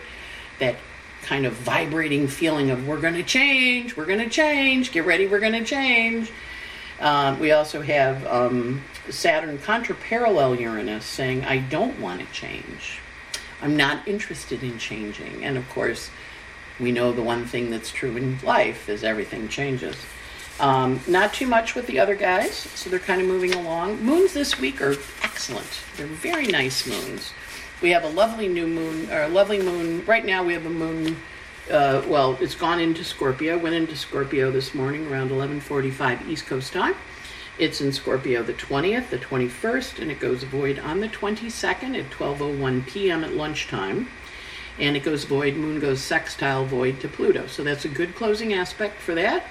that 0.59 0.75
kind 1.21 1.45
of 1.45 1.53
vibrating 1.53 2.27
feeling 2.27 2.69
of 2.69 2.87
we're 2.87 2.99
going 2.99 3.15
to 3.15 3.23
change, 3.23 3.95
we're 3.95 4.05
going 4.05 4.19
to 4.19 4.29
change, 4.29 4.91
get 4.91 5.05
ready, 5.05 5.27
we're 5.27 5.39
going 5.39 5.53
to 5.53 5.63
change. 5.63 6.31
Um, 6.99 7.39
we 7.39 7.51
also 7.51 7.81
have 7.81 8.25
um, 8.27 8.83
Saturn 9.09 9.57
contra 9.59 9.95
parallel 9.95 10.59
Uranus 10.59 11.05
saying, 11.05 11.43
I 11.45 11.57
don't 11.57 11.99
want 11.99 12.21
to 12.21 12.27
change. 12.33 12.99
I'm 13.61 13.75
not 13.75 14.07
interested 14.07 14.61
in 14.61 14.77
changing. 14.77 15.43
And 15.43 15.57
of 15.57 15.67
course, 15.69 16.09
we 16.79 16.91
know 16.91 17.11
the 17.11 17.23
one 17.23 17.45
thing 17.45 17.71
that's 17.71 17.91
true 17.91 18.15
in 18.17 18.39
life 18.39 18.89
is 18.89 19.03
everything 19.03 19.47
changes. 19.47 19.95
Um, 20.59 21.01
not 21.07 21.33
too 21.33 21.47
much 21.47 21.75
with 21.75 21.85
the 21.87 21.99
other 21.99 22.15
guys, 22.15 22.55
so 22.55 22.89
they're 22.89 22.99
kind 22.99 23.21
of 23.21 23.27
moving 23.27 23.53
along. 23.53 24.01
Moons 24.01 24.33
this 24.33 24.57
week 24.57 24.81
are 24.81 24.95
excellent. 25.21 25.81
They're 25.97 26.07
very 26.07 26.47
nice 26.47 26.87
moons. 26.87 27.33
We 27.81 27.91
have 27.91 28.05
a 28.05 28.09
lovely 28.09 28.47
new 28.47 28.65
moon, 28.65 29.11
or 29.11 29.23
a 29.23 29.27
lovely 29.27 29.61
moon. 29.61 30.05
Right 30.05 30.25
now, 30.25 30.43
we 30.43 30.53
have 30.53 30.65
a 30.65 30.69
moon. 30.69 31.17
Uh, 31.69 32.01
well, 32.07 32.37
it's 32.39 32.55
gone 32.55 32.79
into 32.79 33.03
Scorpio. 33.03 33.57
Went 33.57 33.75
into 33.75 33.97
Scorpio 33.97 34.49
this 34.49 34.73
morning 34.73 35.07
around 35.07 35.29
11:45 35.29 36.29
East 36.29 36.45
Coast 36.45 36.71
time. 36.71 36.95
It's 37.57 37.81
in 37.81 37.91
Scorpio 37.91 38.43
the 38.43 38.53
20th, 38.53 39.09
the 39.09 39.17
21st, 39.17 39.99
and 39.99 40.09
it 40.09 40.19
goes 40.19 40.43
void 40.43 40.79
on 40.79 41.01
the 41.01 41.09
22nd 41.09 41.97
at 41.99 42.09
12:01 42.11 42.85
p.m. 42.85 43.25
at 43.25 43.33
lunchtime. 43.33 44.07
And 44.79 44.95
it 44.95 45.03
goes 45.03 45.25
void. 45.25 45.55
Moon 45.55 45.81
goes 45.81 46.01
sextile 46.01 46.65
void 46.65 47.01
to 47.01 47.09
Pluto. 47.09 47.47
So 47.47 47.63
that's 47.63 47.83
a 47.83 47.89
good 47.89 48.15
closing 48.15 48.53
aspect 48.53 49.01
for 49.01 49.15
that. 49.15 49.45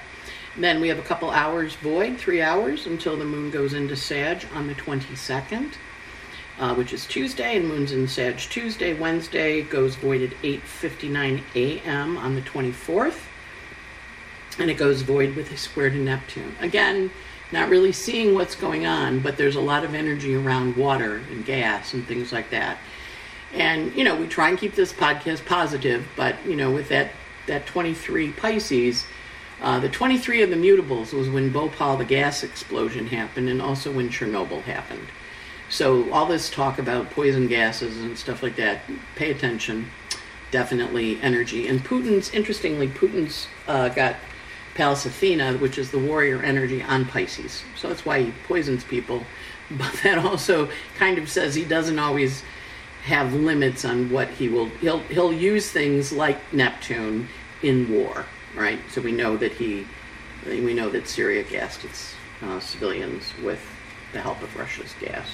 Then 0.57 0.81
we 0.81 0.89
have 0.89 0.99
a 0.99 1.03
couple 1.03 1.31
hours 1.31 1.75
void, 1.75 2.17
three 2.17 2.41
hours 2.41 2.87
until 2.87 3.17
the 3.17 3.25
moon 3.25 3.51
goes 3.51 3.75
into 3.75 3.97
Sag 3.97 4.47
on 4.55 4.69
the 4.69 4.75
22nd, 4.75 5.73
uh, 6.61 6.75
which 6.75 6.93
is 6.93 7.07
Tuesday, 7.07 7.57
and 7.57 7.67
moon's 7.67 7.91
in 7.91 8.07
Sag 8.07 8.39
Tuesday. 8.39 8.95
Wednesday 8.95 9.63
goes 9.63 9.97
void 9.97 10.23
at 10.23 10.31
8:59 10.43 11.43
a.m. 11.57 12.17
on 12.17 12.37
the 12.37 12.43
24th, 12.43 13.23
and 14.59 14.71
it 14.71 14.75
goes 14.75 15.03
void 15.03 15.35
with 15.35 15.51
a 15.51 15.57
square 15.57 15.91
to 15.91 15.97
Neptune. 15.97 16.55
Again, 16.61 17.11
not 17.51 17.69
really 17.69 17.93
seeing 17.93 18.35
what's 18.35 18.55
going 18.55 18.87
on, 18.87 19.19
but 19.19 19.37
there's 19.37 19.57
a 19.57 19.61
lot 19.61 19.85
of 19.85 19.95
energy 19.95 20.37
around 20.37 20.77
water 20.77 21.17
and 21.31 21.45
gas 21.45 21.95
and 21.95 22.07
things 22.07 22.33
like 22.33 22.51
that. 22.51 22.79
And 23.53 23.93
you 23.97 24.05
know, 24.05 24.15
we 24.15 24.29
try 24.29 24.51
and 24.51 24.59
keep 24.59 24.77
this 24.77 24.93
podcast 24.93 25.47
positive, 25.47 26.07
but 26.15 26.37
you 26.47 26.55
know, 26.55 26.71
with 26.71 26.89
that 26.91 27.11
that 27.47 27.67
23 27.67 28.33
Pisces 28.33 29.05
uh, 29.65 29.81
the 29.81 29.89
23 29.89 30.43
of 30.43 30.51
the 30.51 30.57
mutables 30.57 31.15
was 31.15 31.31
when 31.31 31.51
Bhopal, 31.51 31.97
the 31.97 32.05
gas 32.05 32.43
explosion, 32.43 33.07
happened, 33.07 33.49
and 33.49 33.63
also 33.63 33.91
when 33.91 34.11
Chernobyl 34.11 34.61
happened. 34.61 35.09
So, 35.71 36.13
all 36.13 36.27
this 36.27 36.51
talk 36.51 36.79
about 36.79 37.11
poison 37.11 37.47
gases 37.47 37.97
and 37.97 38.19
stuff 38.19 38.43
like 38.43 38.57
that, 38.57 38.83
pay 39.17 39.31
attention. 39.31 39.91
Definitely 40.51 41.19
energy. 41.23 41.67
And 41.67 41.83
Putin's, 41.83 42.31
interestingly, 42.35 42.89
Putin's 42.89 43.49
uh, 43.67 43.89
got 43.89 44.17
Pallas 44.75 45.07
Athena, 45.07 45.55
which 45.55 45.79
is 45.79 45.91
the 45.91 45.99
warrior 45.99 46.43
energy, 46.43 46.83
on 46.83 47.07
Pisces. 47.07 47.65
So, 47.75 47.89
that's 47.89 48.05
why 48.05 48.21
he 48.23 48.35
poisons 48.47 48.85
people. 48.85 49.25
But 49.71 49.95
that 50.03 50.19
also 50.19 50.69
kind 50.99 51.17
of 51.17 51.31
says 51.31 51.55
he 51.55 51.65
doesn't 51.65 51.99
always 51.99 52.43
have 53.05 53.33
limits 53.33 53.83
on 53.87 54.11
what 54.11 54.29
he 54.29 54.47
will. 54.51 54.67
He'll, 54.67 54.99
he'll 54.99 55.33
use 55.33 55.71
things 55.71 56.13
like 56.13 56.53
Neptune 56.53 57.29
in 57.63 57.91
war 57.91 58.27
right? 58.55 58.79
So 58.91 59.01
we 59.01 59.13
know 59.13 59.37
that 59.37 59.53
he, 59.53 59.87
we 60.47 60.75
know 60.75 60.89
that 60.91 61.09
Syria 61.09 61.43
gassed 61.43 61.85
its 61.85 62.15
uh, 62.43 62.61
civilians 62.61 63.25
with 63.43 63.65
the 64.13 64.21
help 64.21 64.43
of 64.43 64.55
Russia's 64.57 64.95
gas. 65.01 65.27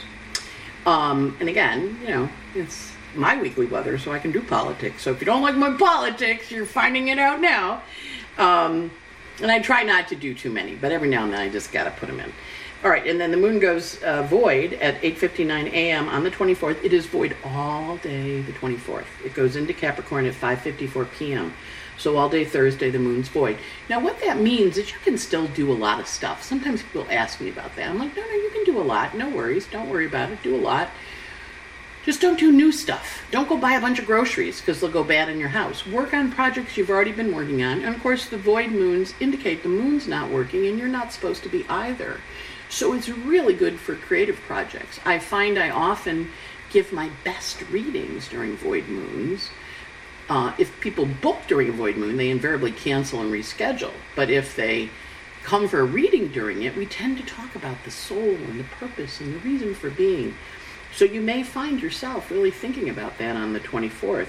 Um, 0.86 1.36
and 1.40 1.48
again, 1.48 1.98
you 2.02 2.08
know, 2.08 2.28
it's 2.54 2.92
my 3.14 3.40
weekly 3.40 3.66
weather, 3.66 3.98
so 3.98 4.12
I 4.12 4.18
can 4.18 4.32
do 4.32 4.40
politics. 4.40 5.02
So 5.02 5.10
if 5.10 5.20
you 5.20 5.26
don't 5.26 5.42
like 5.42 5.56
my 5.56 5.76
politics, 5.76 6.50
you're 6.50 6.66
finding 6.66 7.08
it 7.08 7.18
out 7.18 7.40
now. 7.40 7.82
Um, 8.38 8.90
and 9.42 9.50
I 9.50 9.58
try 9.58 9.82
not 9.82 10.08
to 10.08 10.16
do 10.16 10.34
too 10.34 10.50
many, 10.50 10.74
but 10.74 10.92
every 10.92 11.08
now 11.08 11.24
and 11.24 11.32
then 11.32 11.40
I 11.40 11.48
just 11.48 11.72
got 11.72 11.84
to 11.84 11.90
put 11.90 12.08
them 12.08 12.20
in. 12.20 12.32
All 12.82 12.90
right, 12.90 13.06
and 13.06 13.20
then 13.20 13.30
the 13.30 13.36
moon 13.36 13.58
goes 13.58 14.02
uh, 14.02 14.22
void 14.22 14.72
at 14.74 15.02
8:59 15.02 15.70
a.m. 15.70 16.08
on 16.08 16.24
the 16.24 16.30
24th. 16.30 16.82
It 16.82 16.94
is 16.94 17.04
void 17.04 17.36
all 17.44 17.98
day 17.98 18.40
the 18.40 18.52
24th. 18.52 19.04
It 19.22 19.34
goes 19.34 19.56
into 19.56 19.74
Capricorn 19.74 20.24
at 20.24 20.32
5:54 20.32 21.10
p.m. 21.12 21.52
So 22.00 22.16
all 22.16 22.30
day 22.30 22.46
Thursday, 22.46 22.88
the 22.88 22.98
moon's 22.98 23.28
void. 23.28 23.58
Now, 23.90 24.00
what 24.00 24.20
that 24.20 24.40
means 24.40 24.78
is 24.78 24.90
you 24.90 24.96
can 25.04 25.18
still 25.18 25.46
do 25.48 25.70
a 25.70 25.74
lot 25.74 26.00
of 26.00 26.06
stuff. 26.06 26.42
Sometimes 26.42 26.82
people 26.82 27.06
ask 27.10 27.42
me 27.42 27.50
about 27.50 27.76
that. 27.76 27.90
I'm 27.90 27.98
like, 27.98 28.16
no, 28.16 28.22
no, 28.22 28.32
you 28.32 28.48
can 28.54 28.64
do 28.64 28.80
a 28.80 28.82
lot. 28.82 29.14
No 29.14 29.28
worries. 29.28 29.66
Don't 29.66 29.90
worry 29.90 30.06
about 30.06 30.30
it. 30.30 30.42
Do 30.42 30.56
a 30.56 30.58
lot. 30.58 30.88
Just 32.02 32.22
don't 32.22 32.38
do 32.38 32.50
new 32.50 32.72
stuff. 32.72 33.22
Don't 33.30 33.50
go 33.50 33.58
buy 33.58 33.72
a 33.72 33.80
bunch 33.82 33.98
of 33.98 34.06
groceries 34.06 34.60
because 34.60 34.80
they'll 34.80 34.90
go 34.90 35.04
bad 35.04 35.28
in 35.28 35.38
your 35.38 35.50
house. 35.50 35.86
Work 35.86 36.14
on 36.14 36.32
projects 36.32 36.78
you've 36.78 36.88
already 36.88 37.12
been 37.12 37.34
working 37.34 37.62
on. 37.62 37.82
And 37.82 37.94
of 37.94 38.02
course, 38.02 38.24
the 38.24 38.38
void 38.38 38.70
moons 38.70 39.12
indicate 39.20 39.62
the 39.62 39.68
moon's 39.68 40.08
not 40.08 40.30
working 40.30 40.66
and 40.66 40.78
you're 40.78 40.88
not 40.88 41.12
supposed 41.12 41.42
to 41.42 41.50
be 41.50 41.66
either. 41.68 42.22
So 42.70 42.94
it's 42.94 43.10
really 43.10 43.52
good 43.52 43.78
for 43.78 43.94
creative 43.94 44.40
projects. 44.40 44.98
I 45.04 45.18
find 45.18 45.58
I 45.58 45.68
often 45.68 46.30
give 46.70 46.94
my 46.94 47.10
best 47.24 47.60
readings 47.70 48.26
during 48.26 48.56
void 48.56 48.88
moons 48.88 49.50
uh, 50.30 50.54
if 50.58 50.80
people 50.80 51.04
book 51.04 51.38
during 51.48 51.68
a 51.68 51.72
void 51.72 51.96
moon, 51.96 52.16
they 52.16 52.30
invariably 52.30 52.70
cancel 52.70 53.20
and 53.20 53.32
reschedule. 53.32 53.92
But 54.14 54.30
if 54.30 54.54
they 54.54 54.88
come 55.42 55.66
for 55.68 55.80
a 55.80 55.84
reading 55.84 56.28
during 56.28 56.62
it, 56.62 56.76
we 56.76 56.86
tend 56.86 57.18
to 57.18 57.26
talk 57.26 57.56
about 57.56 57.82
the 57.84 57.90
soul 57.90 58.36
and 58.36 58.60
the 58.60 58.64
purpose 58.64 59.20
and 59.20 59.34
the 59.34 59.38
reason 59.40 59.74
for 59.74 59.90
being. 59.90 60.36
So 60.94 61.04
you 61.04 61.20
may 61.20 61.42
find 61.42 61.82
yourself 61.82 62.30
really 62.30 62.52
thinking 62.52 62.88
about 62.88 63.18
that 63.18 63.34
on 63.34 63.52
the 63.52 63.60
24th. 63.60 64.28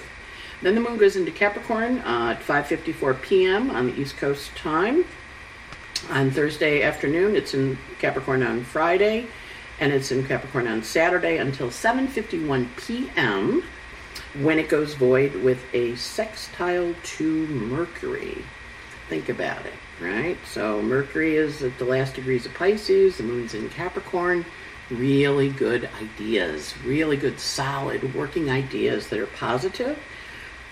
Then 0.64 0.74
the 0.74 0.82
moon 0.82 0.98
goes 0.98 1.16
into 1.16 1.32
Capricorn 1.32 2.00
uh, 2.00 2.36
at 2.36 2.42
5:54 2.42 3.22
p.m. 3.22 3.70
on 3.70 3.88
the 3.88 4.00
East 4.00 4.18
Coast 4.18 4.56
time. 4.56 5.06
On 6.10 6.32
Thursday 6.32 6.82
afternoon, 6.82 7.36
it's 7.36 7.54
in 7.54 7.78
Capricorn 8.00 8.42
on 8.42 8.64
Friday, 8.64 9.28
and 9.80 9.94
it's 9.94 10.12
in 10.12 10.26
Capricorn 10.26 10.68
on 10.68 10.82
Saturday 10.82 11.38
until 11.38 11.70
7:51 11.70 12.68
p.m. 12.78 13.64
when 14.40 14.60
it 14.60 14.70
goes 14.70 14.94
void 14.94 15.36
with 15.36 15.62
a 15.74 15.96
sextile 15.96 16.96
to 17.04 17.48
Mercury. 17.48 18.38
Think 19.10 19.30
about 19.30 19.66
it, 19.66 19.74
right? 20.00 20.38
So 20.46 20.82
Mercury 20.82 21.36
is 21.36 21.62
at 21.64 21.78
the 21.78 21.86
last 21.86 22.16
degrees 22.16 22.46
of 22.46 22.54
Pisces, 22.54 23.18
the 23.18 23.24
moon's 23.24 23.54
in 23.54 23.70
Capricorn. 23.70 24.46
Really 24.90 25.50
good 25.50 25.90
ideas, 26.02 26.74
really 26.86 27.18
good 27.18 27.40
solid 27.40 28.14
working 28.14 28.50
ideas 28.50 29.08
that 29.08 29.20
are 29.20 29.28
positive. 29.28 29.98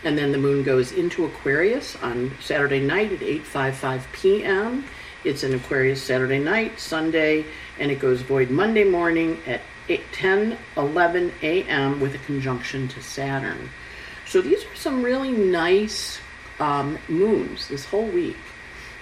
And 0.03 0.17
then 0.17 0.31
the 0.31 0.37
moon 0.37 0.63
goes 0.63 0.93
into 0.93 1.25
Aquarius 1.25 1.95
on 1.97 2.31
Saturday 2.41 2.79
night 2.79 3.11
at 3.11 3.19
8:55 3.19 4.11
p.m. 4.13 4.85
It's 5.25 5.43
in 5.43 5.53
Aquarius 5.53 6.01
Saturday 6.01 6.39
night, 6.39 6.79
Sunday, 6.79 7.45
and 7.77 7.91
it 7.91 7.99
goes 7.99 8.21
void 8.21 8.49
Monday 8.49 8.85
morning 8.85 9.37
at 9.45 9.59
8, 9.59 9.68
10, 9.97 10.57
11 10.77 11.33
a.m. 11.41 11.99
with 11.99 12.15
a 12.15 12.19
conjunction 12.19 12.87
to 12.89 13.01
Saturn. 13.01 13.69
So 14.25 14.41
these 14.41 14.63
are 14.63 14.75
some 14.75 15.03
really 15.03 15.31
nice 15.31 16.19
um, 16.59 16.97
moons 17.07 17.67
this 17.67 17.85
whole 17.85 18.07
week. 18.07 18.37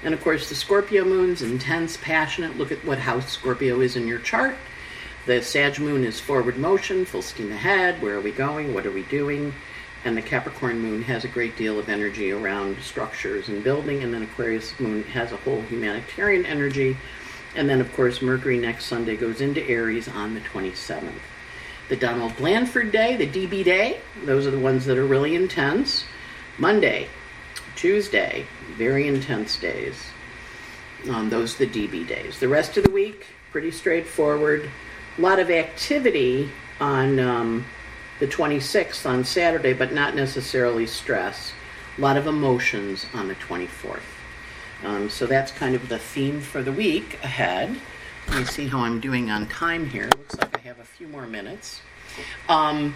And 0.03 0.13
of 0.13 0.23
course, 0.23 0.49
the 0.49 0.55
Scorpio 0.55 1.03
moon's 1.03 1.41
intense, 1.41 1.97
passionate. 1.97 2.57
Look 2.57 2.71
at 2.71 2.83
what 2.85 2.99
house 2.99 3.29
Scorpio 3.29 3.81
is 3.81 3.95
in 3.95 4.07
your 4.07 4.19
chart. 4.19 4.55
The 5.25 5.41
Sag 5.41 5.79
moon 5.79 6.05
is 6.05 6.19
forward 6.19 6.57
motion, 6.57 7.03
full 7.03 7.21
steam 7.21 7.51
ahead. 7.51 8.01
Where 8.01 8.15
are 8.15 8.21
we 8.21 8.31
going? 8.31 8.73
What 8.73 8.85
are 8.85 8.91
we 8.91 9.03
doing? 9.03 9.53
and 10.07 10.15
the 10.15 10.21
Capricorn 10.21 10.79
moon 10.79 11.01
has 11.03 11.25
a 11.25 11.27
great 11.27 11.57
deal 11.57 11.77
of 11.77 11.89
energy 11.89 12.31
around 12.31 12.79
structures 12.81 13.49
and 13.49 13.63
building, 13.63 14.03
and 14.03 14.13
then 14.13 14.23
Aquarius 14.23 14.79
moon 14.79 15.03
has 15.03 15.33
a 15.33 15.37
whole 15.37 15.61
humanitarian 15.63 16.45
energy. 16.45 16.95
And 17.57 17.67
then, 17.67 17.81
of 17.81 17.91
course, 17.93 18.21
Mercury 18.21 18.59
next 18.59 18.85
Sunday 18.85 19.17
goes 19.17 19.41
into 19.41 19.67
Aries 19.67 20.07
on 20.07 20.35
the 20.35 20.41
27th. 20.41 21.11
The 21.89 21.95
Donald 21.95 22.37
Blandford 22.37 22.91
Day, 22.91 23.15
the 23.15 23.27
DB 23.27 23.63
Day, 23.63 23.99
those 24.25 24.45
are 24.45 24.51
the 24.51 24.59
ones 24.59 24.85
that 24.85 24.95
are 24.95 25.05
really 25.05 25.33
intense. 25.33 26.05
Monday, 26.59 27.07
Tuesday, 27.75 28.45
very 28.75 29.07
intense 29.07 29.57
days. 29.57 29.95
Um, 31.09 31.31
those 31.31 31.57
the 31.57 31.65
DB 31.65 32.07
days. 32.07 32.39
The 32.39 32.47
rest 32.47 32.77
of 32.77 32.83
the 32.83 32.91
week, 32.91 33.25
pretty 33.51 33.71
straightforward. 33.71 34.69
A 35.17 35.21
lot 35.21 35.39
of 35.39 35.49
activity 35.49 36.51
on 36.79 37.19
um, 37.19 37.65
the 38.19 38.27
26th 38.27 39.03
on 39.09 39.23
Saturday, 39.23 39.73
but 39.73 39.91
not 39.91 40.15
necessarily 40.15 40.85
stress. 40.85 41.53
A 41.97 42.01
lot 42.01 42.17
of 42.17 42.27
emotions 42.27 43.07
on 43.15 43.27
the 43.27 43.35
24th. 43.35 44.16
Um, 44.83 45.09
so 45.09 45.25
that's 45.25 45.51
kind 45.51 45.75
of 45.75 45.89
the 45.89 45.97
theme 45.97 46.41
for 46.41 46.61
the 46.61 46.71
week 46.71 47.15
ahead. 47.23 47.75
Let 48.27 48.39
me 48.39 48.45
see 48.45 48.67
how 48.67 48.79
I'm 48.79 48.99
doing 48.99 49.31
on 49.31 49.47
time 49.47 49.89
here. 49.89 50.05
Looks 50.05 50.37
like 50.37 50.57
I 50.57 50.61
have 50.61 50.79
a 50.79 50.83
few 50.83 51.07
more 51.07 51.25
minutes. 51.25 51.81
Um, 52.49 52.95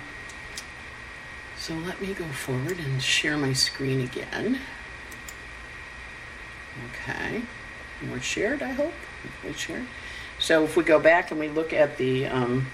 so 1.58 1.74
let 1.74 2.02
me 2.02 2.14
go 2.14 2.26
forward 2.26 2.80
and 2.80 3.02
share 3.02 3.38
my 3.38 3.54
screen 3.54 4.02
again. 4.02 4.60
Okay. 6.90 7.42
More 8.08 8.20
shared, 8.20 8.62
I 8.62 8.70
hope. 8.70 8.94
Hopefully 9.24 9.54
shared. 9.54 9.86
So 10.40 10.64
if 10.64 10.76
we 10.76 10.84
go 10.84 11.00
back 11.00 11.32
and 11.32 11.40
we 11.40 11.50
look 11.50 11.72
at 11.72 11.98
the 11.98 12.26
um, 12.26 12.68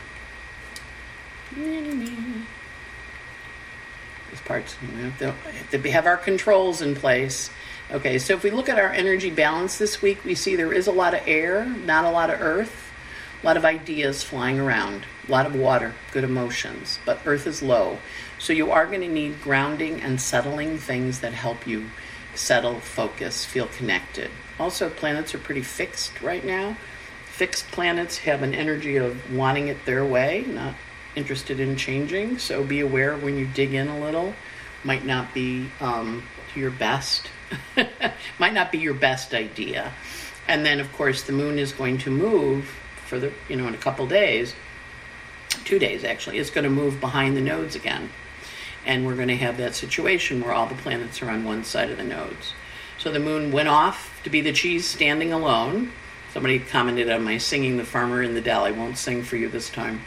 these 1.55 2.09
parts, 4.45 4.75
we 4.81 5.03
have, 5.03 5.19
to, 5.19 5.77
to 5.77 5.91
have 5.91 6.05
our 6.05 6.17
controls 6.17 6.81
in 6.81 6.95
place. 6.95 7.49
Okay, 7.89 8.19
so 8.19 8.33
if 8.33 8.43
we 8.43 8.51
look 8.51 8.67
at 8.67 8.77
our 8.77 8.91
energy 8.91 9.29
balance 9.29 9.77
this 9.77 10.01
week, 10.01 10.25
we 10.25 10.35
see 10.35 10.57
there 10.57 10.73
is 10.73 10.87
a 10.87 10.91
lot 10.91 11.13
of 11.13 11.21
air, 11.25 11.65
not 11.65 12.03
a 12.03 12.09
lot 12.09 12.29
of 12.29 12.41
earth, 12.41 12.91
a 13.41 13.45
lot 13.45 13.55
of 13.55 13.63
ideas 13.63 14.23
flying 14.23 14.59
around, 14.59 15.05
a 15.25 15.31
lot 15.31 15.45
of 15.45 15.55
water, 15.55 15.93
good 16.11 16.25
emotions, 16.25 16.99
but 17.05 17.21
earth 17.25 17.47
is 17.47 17.63
low. 17.63 17.97
So 18.39 18.51
you 18.51 18.71
are 18.71 18.87
going 18.87 19.01
to 19.01 19.07
need 19.07 19.41
grounding 19.41 20.01
and 20.01 20.19
settling 20.19 20.77
things 20.77 21.21
that 21.21 21.31
help 21.31 21.65
you 21.65 21.85
settle, 22.35 22.81
focus, 22.81 23.45
feel 23.45 23.67
connected. 23.67 24.31
Also, 24.59 24.89
planets 24.89 25.33
are 25.33 25.39
pretty 25.39 25.63
fixed 25.63 26.21
right 26.21 26.43
now. 26.43 26.75
Fixed 27.25 27.67
planets 27.71 28.17
have 28.17 28.43
an 28.43 28.53
energy 28.53 28.97
of 28.97 29.33
wanting 29.33 29.69
it 29.69 29.85
their 29.85 30.03
way, 30.03 30.43
not 30.45 30.75
interested 31.15 31.61
in 31.61 31.77
changing. 31.77 32.37
So 32.37 32.65
be 32.65 32.81
aware 32.81 33.15
when 33.15 33.37
you 33.37 33.45
dig 33.45 33.73
in 33.73 33.87
a 33.87 33.97
little. 33.97 34.33
Might 34.83 35.05
not 35.05 35.33
be 35.33 35.69
um, 35.79 36.23
your 36.53 36.71
best. 36.71 37.29
might 38.39 38.53
not 38.53 38.71
be 38.71 38.77
your 38.77 38.93
best 38.93 39.33
idea. 39.33 39.91
And 40.47 40.65
then, 40.65 40.79
of 40.79 40.91
course, 40.93 41.23
the 41.23 41.33
moon 41.33 41.59
is 41.59 41.71
going 41.71 41.97
to 41.99 42.11
move 42.11 42.69
for 43.07 43.19
the 43.19 43.31
you 43.49 43.55
know 43.55 43.67
in 43.67 43.73
a 43.73 43.77
couple 43.77 44.05
days, 44.05 44.53
two 45.65 45.79
days 45.79 46.03
actually. 46.03 46.37
It's 46.37 46.49
going 46.49 46.63
to 46.63 46.69
move 46.69 46.99
behind 46.99 47.35
the 47.35 47.41
nodes 47.41 47.75
again, 47.75 48.09
and 48.85 49.05
we're 49.05 49.15
going 49.15 49.29
to 49.29 49.37
have 49.37 49.57
that 49.57 49.75
situation 49.75 50.41
where 50.41 50.53
all 50.53 50.67
the 50.67 50.75
planets 50.75 51.21
are 51.21 51.29
on 51.29 51.43
one 51.43 51.63
side 51.63 51.89
of 51.89 51.97
the 51.97 52.03
nodes. 52.03 52.53
So 52.97 53.11
the 53.11 53.19
moon 53.19 53.51
went 53.51 53.69
off 53.69 54.21
to 54.23 54.29
be 54.29 54.41
the 54.41 54.53
cheese 54.53 54.87
standing 54.87 55.31
alone. 55.31 55.91
Somebody 56.33 56.59
commented 56.59 57.09
on 57.09 57.23
my 57.23 57.37
singing 57.37 57.77
"The 57.77 57.85
Farmer 57.85 58.21
in 58.21 58.33
the 58.33 58.41
Dell." 58.41 58.65
I 58.65 58.71
won't 58.71 58.97
sing 58.97 59.23
for 59.23 59.37
you 59.37 59.49
this 59.49 59.69
time. 59.69 60.01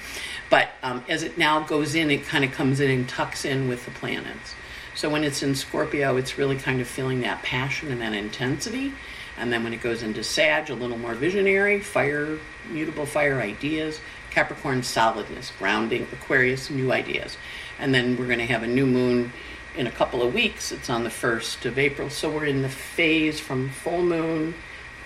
But 0.51 0.71
um, 0.83 1.05
as 1.09 1.23
it 1.23 1.39
now 1.39 1.61
goes 1.61 1.95
in, 1.95 2.11
it 2.11 2.25
kind 2.27 2.45
of 2.45 2.53
comes 2.53 2.81
in 2.81 2.91
and 2.91 3.09
tucks 3.09 3.45
in 3.45 3.69
with 3.69 3.85
the 3.85 3.93
planets. 3.93 4.55
So 4.95 5.09
when 5.09 5.25
it's 5.25 5.43
in 5.43 5.55
Scorpio, 5.55 6.17
it's 6.17 6.37
really 6.37 6.57
kind 6.57 6.81
of 6.81 6.89
feeling 6.89 7.21
that 7.21 7.43
passion 7.43 7.91
and 7.91 8.01
that 8.01 8.13
intensity. 8.13 8.93
And 9.39 9.53
then 9.53 9.65
when 9.65 9.73
it 9.73 9.81
goes 9.81 10.03
into 10.03 10.23
Sag, 10.23 10.69
a 10.69 10.75
little 10.75 10.99
more 10.99 11.15
visionary, 11.15 11.81
fire, 11.81 12.39
mutable 12.69 13.07
fire 13.07 13.41
ideas, 13.41 14.01
Capricorn, 14.31 14.83
solidness, 14.83 15.53
grounding, 15.59 16.07
Aquarius, 16.13 16.71
new 16.71 16.93
ideas. 16.93 17.37
And 17.79 17.95
then 17.95 18.17
we're 18.17 18.27
going 18.27 18.39
to 18.39 18.47
have 18.47 18.63
a 18.63 18.67
new 18.67 18.87
moon 18.87 19.33
in 19.77 19.87
a 19.87 19.91
couple 19.91 20.23
of 20.23 20.35
weeks. 20.35 20.73
It's 20.73 20.91
on 20.91 21.05
the 21.05 21.11
1st 21.11 21.65
of 21.65 21.79
April. 21.79 22.11
So 22.11 22.31
we're 22.31 22.45
in 22.45 22.63
the 22.63 22.69
phase 22.69 23.41
from 23.41 23.71
full 23.71 24.03
moon 24.03 24.55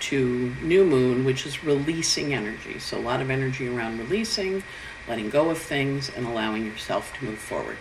to 0.01 0.53
new 0.61 0.83
moon, 0.83 1.23
which 1.23 1.45
is 1.45 1.63
releasing 1.63 2.33
energy. 2.33 2.79
So 2.79 2.97
a 2.97 2.99
lot 2.99 3.21
of 3.21 3.29
energy 3.29 3.67
around 3.67 3.99
releasing, 3.99 4.63
letting 5.07 5.29
go 5.29 5.49
of 5.49 5.57
things, 5.57 6.11
and 6.15 6.25
allowing 6.25 6.65
yourself 6.65 7.17
to 7.17 7.25
move 7.25 7.39
forward. 7.39 7.77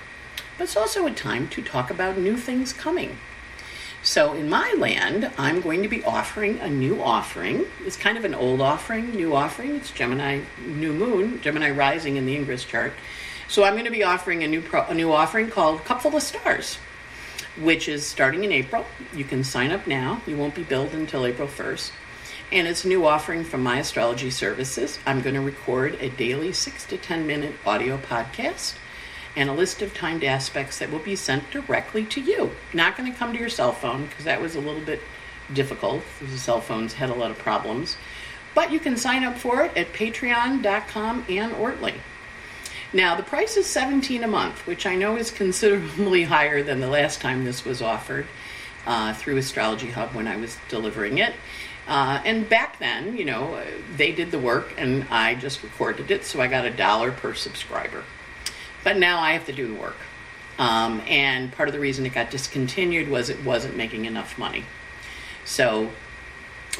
But 0.57 0.65
it's 0.65 0.77
also 0.77 1.07
a 1.07 1.11
time 1.11 1.49
to 1.49 1.63
talk 1.63 1.91
about 1.91 2.19
new 2.19 2.37
things 2.37 2.73
coming. 2.73 3.19
So 4.03 4.35
in 4.35 4.51
my 4.51 4.75
land, 4.77 5.31
I'm 5.39 5.61
going 5.61 5.83
to 5.83 5.89
be 5.89 6.05
offering 6.05 6.59
a 6.61 6.69
new 6.69 7.03
offering. 7.03 7.65
It's 7.87 7.97
kind 7.97 8.19
of 8.19 8.25
an 8.25 8.35
old 8.35 8.61
offering, 8.61 9.13
new 9.13 9.35
offering. 9.35 9.77
It's 9.77 9.91
Gemini 9.91 10.41
new 10.67 10.93
moon, 10.93 11.41
Gemini 11.41 11.71
rising 11.71 12.17
in 12.17 12.27
the 12.27 12.37
Ingress 12.37 12.65
chart. 12.65 12.93
So 13.49 13.65
I'm 13.65 13.75
going 13.75 13.87
to 13.87 13.91
be 13.91 14.05
offering 14.05 14.45
a 14.45 14.49
new 14.49 14.61
pro, 14.61 14.83
a 14.85 14.95
new 14.95 15.11
offering 15.13 15.49
called 15.49 15.85
Cup 15.85 16.03
Full 16.03 16.17
of 16.17 16.23
Stars, 16.23 16.77
which 17.59 17.89
is 17.89 18.07
starting 18.07 18.45
in 18.45 18.53
April. 18.53 18.85
You 19.15 19.25
can 19.25 19.43
sign 19.43 19.73
up 19.73 19.87
now. 19.87 20.21
You 20.27 20.37
won't 20.37 20.55
be 20.55 20.65
billed 20.65 20.93
until 20.93 21.25
April 21.27 21.49
1st 21.49 21.91
and 22.53 22.69
it's 22.69 22.85
a 22.85 22.89
new 22.89 23.07
offering 23.07 23.43
from 23.43 23.63
My 23.63 23.79
Astrology 23.79 24.31
Services. 24.31 24.99
I'm 25.07 25.23
going 25.23 25.35
to 25.35 25.41
record 25.41 25.95
a 26.01 26.11
daily 26.11 26.53
6 26.53 26.87
to 26.87 26.97
10 26.97 27.27
minute 27.27 27.55
audio 27.67 27.97
podcast 27.97 28.75
and 29.37 29.49
a 29.49 29.53
list 29.53 29.83
of 29.83 29.95
timed 29.95 30.25
aspects 30.25 30.79
that 30.79 30.91
will 30.91 30.99
be 31.01 31.17
sent 31.17 31.51
directly 31.51 32.05
to 32.05 32.21
you. 32.21 32.53
Not 32.73 32.97
going 32.97 33.11
to 33.11 33.19
come 33.19 33.33
to 33.33 33.39
your 33.39 33.49
cell 33.49 33.73
phone 33.73 34.07
because 34.07 34.25
that 34.25 34.41
was 34.41 34.55
a 34.55 34.61
little 34.61 34.85
bit 34.85 35.01
difficult 35.53 36.03
the 36.21 36.39
cell 36.39 36.61
phones 36.61 36.95
had 36.95 37.11
a 37.11 37.15
lot 37.15 37.31
of 37.31 37.39
problems. 37.39 37.97
But 38.55 38.71
you 38.71 38.79
can 38.79 38.97
sign 38.97 39.25
up 39.25 39.37
for 39.37 39.63
it 39.63 39.77
at 39.77 39.93
patreon.com 39.93 41.27
Anne 41.29 41.53
Ortelee. 41.53 41.99
Now, 42.93 43.17
the 43.17 43.25
price 43.25 43.57
is 43.57 43.67
17 43.67 44.23
a 44.23 44.29
month, 44.29 44.67
which 44.69 44.87
I 44.87 44.95
know 44.95 45.17
is 45.17 45.33
considerably 45.33 46.23
higher 46.35 46.63
than 46.63 46.81
the 46.81 46.89
last 46.89 47.21
time 47.21 47.45
this 47.45 47.65
was 47.65 47.83
offered 47.83 48.27
uh, 48.87 49.13
through 49.15 49.37
Astrology 49.39 49.91
Hub 49.91 50.15
when 50.15 50.29
I 50.29 50.37
was 50.37 50.57
delivering 50.69 51.19
it. 51.19 51.35
Uh, 51.89 52.23
and 52.25 52.49
back 52.49 52.79
then, 52.79 53.17
you 53.17 53.25
know, 53.25 53.63
they 53.97 54.13
did 54.13 54.31
the 54.31 54.39
work 54.39 54.73
and 54.79 55.05
I 55.11 55.35
just 55.35 55.63
recorded 55.63 56.11
it, 56.11 56.25
so 56.25 56.41
I 56.41 56.47
got 56.47 56.65
a 56.65 56.71
dollar 56.71 57.11
per 57.11 57.35
subscriber. 57.35 58.05
But 58.85 58.99
now 58.99 59.19
I 59.19 59.33
have 59.33 59.47
to 59.47 59.53
do 59.53 59.67
the 59.67 59.81
work. 59.81 59.97
Um, 60.59 61.03
and 61.09 61.51
part 61.51 61.69
of 61.69 61.73
the 61.73 61.81
reason 61.81 62.07
it 62.07 62.15
got 62.15 62.31
discontinued 62.31 63.09
was 63.09 63.29
it 63.29 63.43
wasn't 63.43 63.77
making 63.77 64.05
enough 64.05 64.39
money. 64.39 64.65
So, 65.45 65.91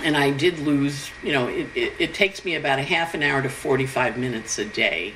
and 0.01 0.17
I 0.17 0.31
did 0.31 0.61
lose, 0.61 1.11
you 1.23 1.33
know, 1.33 1.49
it, 1.49 1.69
it, 1.75 1.93
it 1.99 2.15
takes 2.15 2.45
me 2.45 2.55
about 2.55 2.79
a 2.79 2.83
half 2.83 3.15
an 3.15 3.23
hour 3.23 3.43
to 3.43 3.49
45 3.49 4.17
minutes 4.17 4.59
a 4.59 4.65
day 4.65 5.15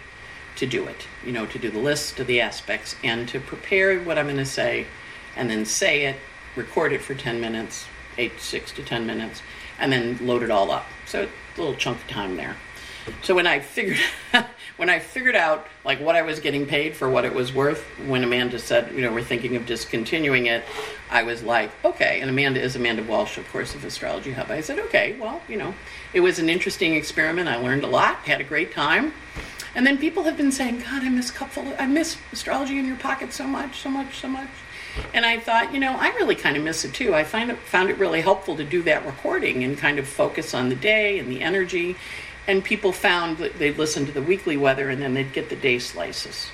to 0.56 0.66
do 0.66 0.86
it, 0.86 1.06
you 1.24 1.30
know, 1.30 1.46
to 1.46 1.58
do 1.58 1.70
the 1.70 1.78
list 1.78 2.18
of 2.18 2.26
the 2.26 2.40
aspects 2.40 2.96
and 3.04 3.28
to 3.28 3.38
prepare 3.38 4.00
what 4.00 4.18
I'm 4.18 4.26
going 4.26 4.38
to 4.38 4.44
say 4.44 4.86
and 5.36 5.48
then 5.48 5.64
say 5.64 6.06
it, 6.06 6.16
record 6.56 6.92
it 6.92 7.00
for 7.00 7.14
10 7.14 7.40
minutes, 7.40 7.86
eight, 8.16 8.40
six 8.40 8.72
to 8.72 8.82
10 8.82 9.06
minutes, 9.06 9.40
and 9.78 9.92
then 9.92 10.18
load 10.20 10.42
it 10.42 10.50
all 10.50 10.72
up. 10.72 10.86
So 11.06 11.22
a 11.22 11.60
little 11.60 11.76
chunk 11.76 11.98
of 11.98 12.08
time 12.08 12.36
there. 12.36 12.56
So 13.22 13.34
when 13.34 13.46
I 13.46 13.60
figured 13.60 13.98
when 14.76 14.88
I 14.88 14.98
figured 14.98 15.36
out 15.36 15.66
like 15.84 16.00
what 16.00 16.16
I 16.16 16.22
was 16.22 16.40
getting 16.40 16.66
paid 16.66 16.96
for 16.96 17.08
what 17.08 17.24
it 17.24 17.34
was 17.34 17.52
worth, 17.52 17.82
when 18.06 18.24
Amanda 18.24 18.58
said, 18.58 18.92
you 18.92 19.02
know, 19.02 19.12
we're 19.12 19.22
thinking 19.22 19.56
of 19.56 19.66
discontinuing 19.66 20.46
it, 20.46 20.64
I 21.10 21.22
was 21.22 21.42
like, 21.42 21.70
okay. 21.84 22.20
And 22.20 22.30
Amanda 22.30 22.60
is 22.60 22.76
Amanda 22.76 23.02
Walsh, 23.02 23.38
of 23.38 23.50
course, 23.50 23.74
of 23.74 23.84
Astrology 23.84 24.32
Hub. 24.32 24.50
I 24.50 24.60
said, 24.60 24.78
okay, 24.78 25.16
well, 25.18 25.40
you 25.48 25.56
know, 25.56 25.74
it 26.12 26.20
was 26.20 26.38
an 26.38 26.48
interesting 26.48 26.94
experiment. 26.94 27.48
I 27.48 27.56
learned 27.56 27.84
a 27.84 27.88
lot, 27.88 28.16
had 28.18 28.40
a 28.40 28.44
great 28.44 28.72
time. 28.72 29.12
And 29.74 29.86
then 29.86 29.98
people 29.98 30.24
have 30.24 30.36
been 30.36 30.52
saying, 30.52 30.80
God, 30.80 31.02
I 31.02 31.08
miss 31.08 31.30
couple 31.30 31.64
I 31.78 31.86
miss 31.86 32.16
astrology 32.32 32.78
in 32.78 32.86
your 32.86 32.96
pocket 32.96 33.32
so 33.32 33.46
much, 33.46 33.80
so 33.80 33.90
much, 33.90 34.18
so 34.18 34.28
much. 34.28 34.48
And 35.14 35.24
I 35.24 35.38
thought, 35.38 35.72
you 35.72 35.80
know, 35.80 35.92
I 35.92 36.08
really 36.10 36.34
kind 36.34 36.56
of 36.56 36.64
miss 36.64 36.84
it 36.84 36.94
too. 36.94 37.14
I 37.14 37.24
find 37.24 37.50
it, 37.50 37.58
found 37.58 37.90
it 37.90 37.98
really 37.98 38.20
helpful 38.20 38.56
to 38.56 38.64
do 38.64 38.82
that 38.82 39.04
recording 39.06 39.62
and 39.64 39.76
kind 39.78 39.98
of 39.98 40.08
focus 40.08 40.54
on 40.54 40.68
the 40.68 40.74
day 40.74 41.18
and 41.18 41.30
the 41.30 41.42
energy. 41.42 41.96
And 42.48 42.64
people 42.64 42.92
found 42.92 43.38
that 43.38 43.58
they'd 43.58 43.78
listen 43.78 44.06
to 44.06 44.12
the 44.12 44.22
weekly 44.22 44.56
weather 44.56 44.90
and 44.90 45.00
then 45.00 45.14
they'd 45.14 45.32
get 45.32 45.50
the 45.50 45.56
day 45.56 45.78
slices. 45.78 46.50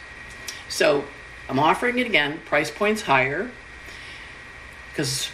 So 0.69 1.05
I'm 1.49 1.59
offering 1.59 1.99
it 1.99 2.07
again, 2.07 2.41
price 2.45 2.71
points 2.71 3.03
higher, 3.03 3.51
because 4.91 5.31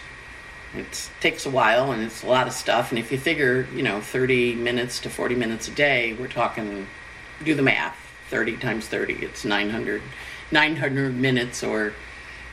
it 0.74 1.10
takes 1.20 1.46
a 1.46 1.50
while 1.50 1.92
and 1.92 2.02
it's 2.02 2.22
a 2.22 2.26
lot 2.26 2.46
of 2.46 2.52
stuff. 2.52 2.90
And 2.90 2.98
if 2.98 3.10
you 3.10 3.18
figure, 3.18 3.66
you 3.74 3.82
know, 3.82 4.00
30 4.00 4.54
minutes 4.54 5.00
to 5.00 5.10
40 5.10 5.34
minutes 5.34 5.68
a 5.68 5.72
day, 5.72 6.12
we're 6.12 6.28
talking, 6.28 6.86
do 7.42 7.54
the 7.54 7.62
math 7.62 7.96
30 8.28 8.58
times 8.58 8.86
30, 8.86 9.14
it's 9.24 9.44
900, 9.44 10.02
900 10.52 11.14
minutes 11.14 11.64
or 11.64 11.92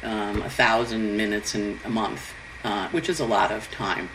um, 0.01 0.39
1,000 0.39 1.15
minutes 1.15 1.55
in 1.55 1.79
a 1.85 1.89
month, 1.89 2.33
uh, 2.63 2.89
which 2.89 3.09
is 3.09 3.19
a 3.19 3.25
lot 3.25 3.51
of 3.51 3.69
time. 3.69 4.09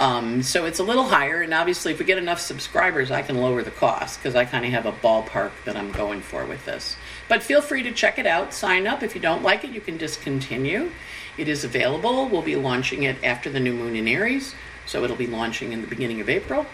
Um, 0.00 0.42
so 0.42 0.64
it's 0.64 0.78
a 0.78 0.82
little 0.82 1.04
higher, 1.04 1.42
and 1.42 1.52
obviously, 1.52 1.92
if 1.92 1.98
we 1.98 2.06
get 2.06 2.16
enough 2.16 2.40
subscribers, 2.40 3.10
I 3.10 3.20
can 3.20 3.36
lower 3.36 3.62
the 3.62 3.70
cost 3.70 4.18
because 4.18 4.34
I 4.34 4.46
kind 4.46 4.64
of 4.64 4.70
have 4.70 4.86
a 4.86 4.92
ballpark 4.92 5.50
that 5.66 5.76
I'm 5.76 5.92
going 5.92 6.22
for 6.22 6.46
with 6.46 6.64
this. 6.64 6.96
But 7.28 7.42
feel 7.42 7.60
free 7.60 7.82
to 7.82 7.92
check 7.92 8.18
it 8.18 8.24
out, 8.24 8.54
sign 8.54 8.86
up. 8.86 9.02
If 9.02 9.14
you 9.14 9.20
don't 9.20 9.42
like 9.42 9.62
it, 9.62 9.72
you 9.72 9.80
can 9.82 9.98
discontinue. 9.98 10.90
It 11.36 11.48
is 11.48 11.64
available. 11.64 12.30
We'll 12.30 12.40
be 12.40 12.56
launching 12.56 13.02
it 13.02 13.22
after 13.22 13.50
the 13.50 13.60
new 13.60 13.74
moon 13.74 13.94
in 13.94 14.08
Aries, 14.08 14.54
so 14.86 15.04
it'll 15.04 15.16
be 15.16 15.26
launching 15.26 15.74
in 15.74 15.82
the 15.82 15.86
beginning 15.86 16.22
of 16.22 16.30
April. 16.30 16.64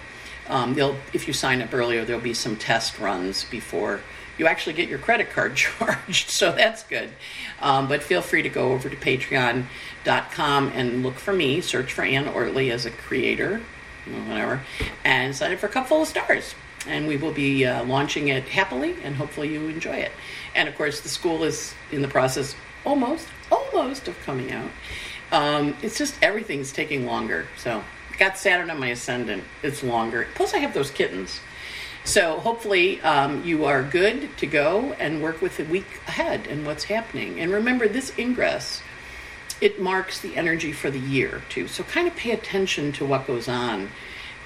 Um, 0.49 0.79
if 1.13 1.27
you 1.27 1.33
sign 1.33 1.61
up 1.63 1.75
earlier, 1.75 2.05
there'll 2.05 2.23
be 2.23 2.33
some 2.33 2.55
test 2.55 3.01
runs 3.01 3.43
before 3.43 4.03
you 4.39 4.47
actually 4.47 4.75
get 4.75 4.89
your 4.89 4.99
credit 4.99 5.31
card 5.31 5.57
charged, 5.57 6.31
so 6.31 6.53
that's 6.53 6.83
good. 6.85 7.11
Um, 7.61 7.89
but 7.89 8.03
feel 8.03 8.23
free 8.23 8.43
to 8.43 8.49
go 8.49 8.73
over 8.73 8.89
to 8.89 8.97
patreon.com 8.97 10.73
and 10.75 11.03
look 11.03 11.15
for 11.15 11.33
me, 11.33 11.61
search 11.61 11.93
for 11.93 12.03
Anne 12.03 12.27
Ortelee 12.27 12.71
as 12.71 12.87
a 12.87 12.91
creator, 12.91 13.63
whatever, 14.29 14.63
and 15.05 15.35
sign 15.35 15.53
up 15.53 15.59
for 15.59 15.67
a 15.67 15.71
cup 15.71 15.89
full 15.89 16.03
of 16.03 16.09
stars. 16.09 16.55
And 16.87 17.09
we 17.09 17.17
will 17.17 17.33
be 17.33 17.67
uh, 17.67 17.85
launching 17.85 18.29
it 18.29 18.45
happily, 18.45 18.95
and 19.03 19.17
hopefully 19.17 19.53
you 19.53 19.67
enjoy 19.69 19.97
it. 19.97 20.13
And 20.55 20.69
of 20.69 20.77
course, 20.77 21.01
the 21.01 21.09
school 21.09 21.43
is 21.43 21.75
in 21.91 22.01
the 22.01 22.09
process 22.09 22.55
almost, 22.85 23.27
almost 23.51 24.07
of 24.07 24.19
coming 24.23 24.53
out. 24.53 24.71
Um, 25.33 25.77
it's 25.83 25.99
just 25.99 26.15
everything's 26.23 26.73
taking 26.73 27.05
longer. 27.05 27.49
So, 27.57 27.83
got 28.19 28.39
Saturn 28.39 28.71
on 28.71 28.79
my 28.79 28.89
ascendant. 28.89 29.43
It's 29.65 29.83
longer. 29.83 30.29
Plus, 30.37 30.55
I 30.55 30.59
have 30.59 30.73
those 30.73 30.91
kittens. 30.91 31.41
So 32.07 32.39
hopefully 32.39 33.01
um, 33.01 33.45
you 33.45 33.65
are 33.65 33.83
good 33.83 34.37
to 34.39 34.47
go 34.47 34.95
and 35.01 35.21
work 35.21 35.43
with 35.43 35.57
the 35.57 35.65
week 35.65 36.01
ahead 36.07 36.47
and 36.47 36.65
what's 36.65 36.85
happening. 36.85 37.41
And 37.41 37.51
remember, 37.51 37.89
this 37.89 38.17
ingress, 38.17 38.81
it 39.61 39.83
marks 39.83 40.21
the 40.21 40.37
energy 40.37 40.73
for 40.73 40.89
the 40.89 41.01
year 41.01 41.43
too. 41.49 41.67
So 41.67 41.83
kind 41.83 42.07
of 42.07 42.15
pay 42.15 42.31
attention 42.31 42.93
to 42.93 43.05
what 43.05 43.27
goes 43.27 43.49
on 43.49 43.89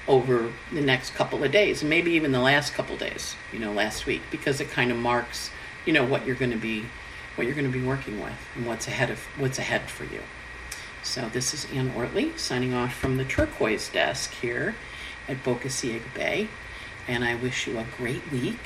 over 0.07 0.51
the 0.73 0.81
next 0.81 1.13
couple 1.13 1.43
of 1.43 1.51
days, 1.51 1.81
and 1.81 1.89
maybe 1.89 2.11
even 2.13 2.31
the 2.31 2.39
last 2.39 2.73
couple 2.73 2.97
days, 2.97 3.35
you 3.53 3.59
know, 3.59 3.71
last 3.71 4.07
week, 4.07 4.23
because 4.31 4.59
it 4.59 4.71
kind 4.71 4.89
of 4.89 4.97
marks, 4.97 5.51
you 5.85 5.93
know, 5.93 6.03
what 6.03 6.25
you're 6.25 6.35
going 6.35 6.51
to 6.51 6.57
be, 6.57 6.85
what 7.35 7.45
you're 7.45 7.55
going 7.55 7.71
to 7.71 7.79
be 7.79 7.85
working 7.85 8.19
with, 8.19 8.33
and 8.55 8.65
what's 8.65 8.87
ahead 8.87 9.11
of 9.11 9.19
what's 9.37 9.59
ahead 9.59 9.83
for 9.83 10.05
you. 10.05 10.21
So 11.03 11.29
this 11.29 11.53
is 11.53 11.67
Anne 11.71 11.91
Ortelee 11.91 12.39
signing 12.39 12.73
off 12.73 12.95
from 12.95 13.17
the 13.17 13.23
turquoise 13.23 13.87
desk 13.89 14.31
here 14.31 14.73
at 15.27 15.43
Boca 15.43 15.69
Ciega 15.69 16.05
Bay. 16.15 16.47
And 17.07 17.23
I 17.23 17.35
wish 17.35 17.67
you 17.67 17.77
a 17.79 17.85
great 17.97 18.31
week, 18.31 18.59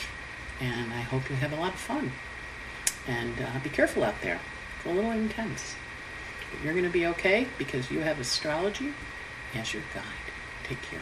and 0.60 0.93
I 0.93 1.02
hope 1.02 1.30
you 1.30 1.36
have 1.38 1.54
a 1.54 1.56
lot 1.56 1.74
of 1.74 1.80
fun. 1.80 2.12
And 3.08 3.34
uh, 3.39 3.60
be 3.63 3.69
careful 3.69 4.04
out 4.04 4.15
there. 4.21 4.39
It's 4.78 4.86
a 4.86 4.93
little 4.93 5.12
intense. 5.12 5.76
But 6.52 6.63
you're 6.63 6.74
going 6.74 6.86
to 6.86 6.91
be 6.91 7.06
okay 7.08 7.48
because 7.58 7.89
you 7.89 8.00
have 8.00 8.19
astrology 8.19 8.93
as 9.54 9.74
your 9.74 9.84
guide. 9.93 10.04
Take 10.63 10.82
care. 10.82 11.02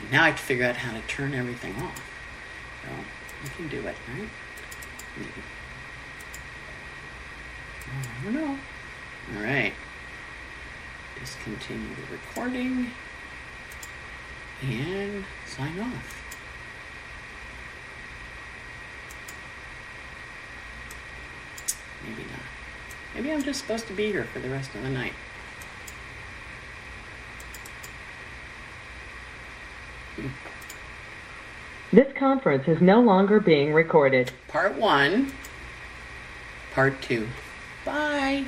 And 0.00 0.12
now 0.12 0.24
I 0.24 0.26
have 0.28 0.36
to 0.36 0.42
figure 0.42 0.66
out 0.66 0.76
how 0.76 0.92
to 0.92 1.00
turn 1.06 1.34
everything 1.34 1.74
off. 1.76 2.02
So 2.82 2.90
you 3.44 3.50
can 3.56 3.68
do 3.68 3.86
it, 3.86 3.96
right? 4.08 4.28
Maybe. 5.16 5.30
I 7.88 8.24
don't 8.24 8.34
know. 8.34 8.58
All 9.36 9.42
right. 9.42 9.72
Discontinue 11.18 11.94
the 11.94 12.12
recording 12.12 12.90
and 14.62 15.24
sign 15.46 15.78
off. 15.80 16.22
Maybe 22.02 22.22
not. 22.22 22.40
Maybe 23.16 23.32
I'm 23.32 23.42
just 23.42 23.60
supposed 23.60 23.86
to 23.86 23.94
be 23.94 24.12
here 24.12 24.24
for 24.24 24.40
the 24.40 24.50
rest 24.50 24.74
of 24.74 24.82
the 24.82 24.90
night. 24.90 25.14
This 31.90 32.12
conference 32.14 32.68
is 32.68 32.82
no 32.82 33.00
longer 33.00 33.40
being 33.40 33.72
recorded. 33.72 34.32
Part 34.48 34.74
one. 34.74 35.32
Part 36.74 37.00
two. 37.00 37.26
Bye. 37.86 38.44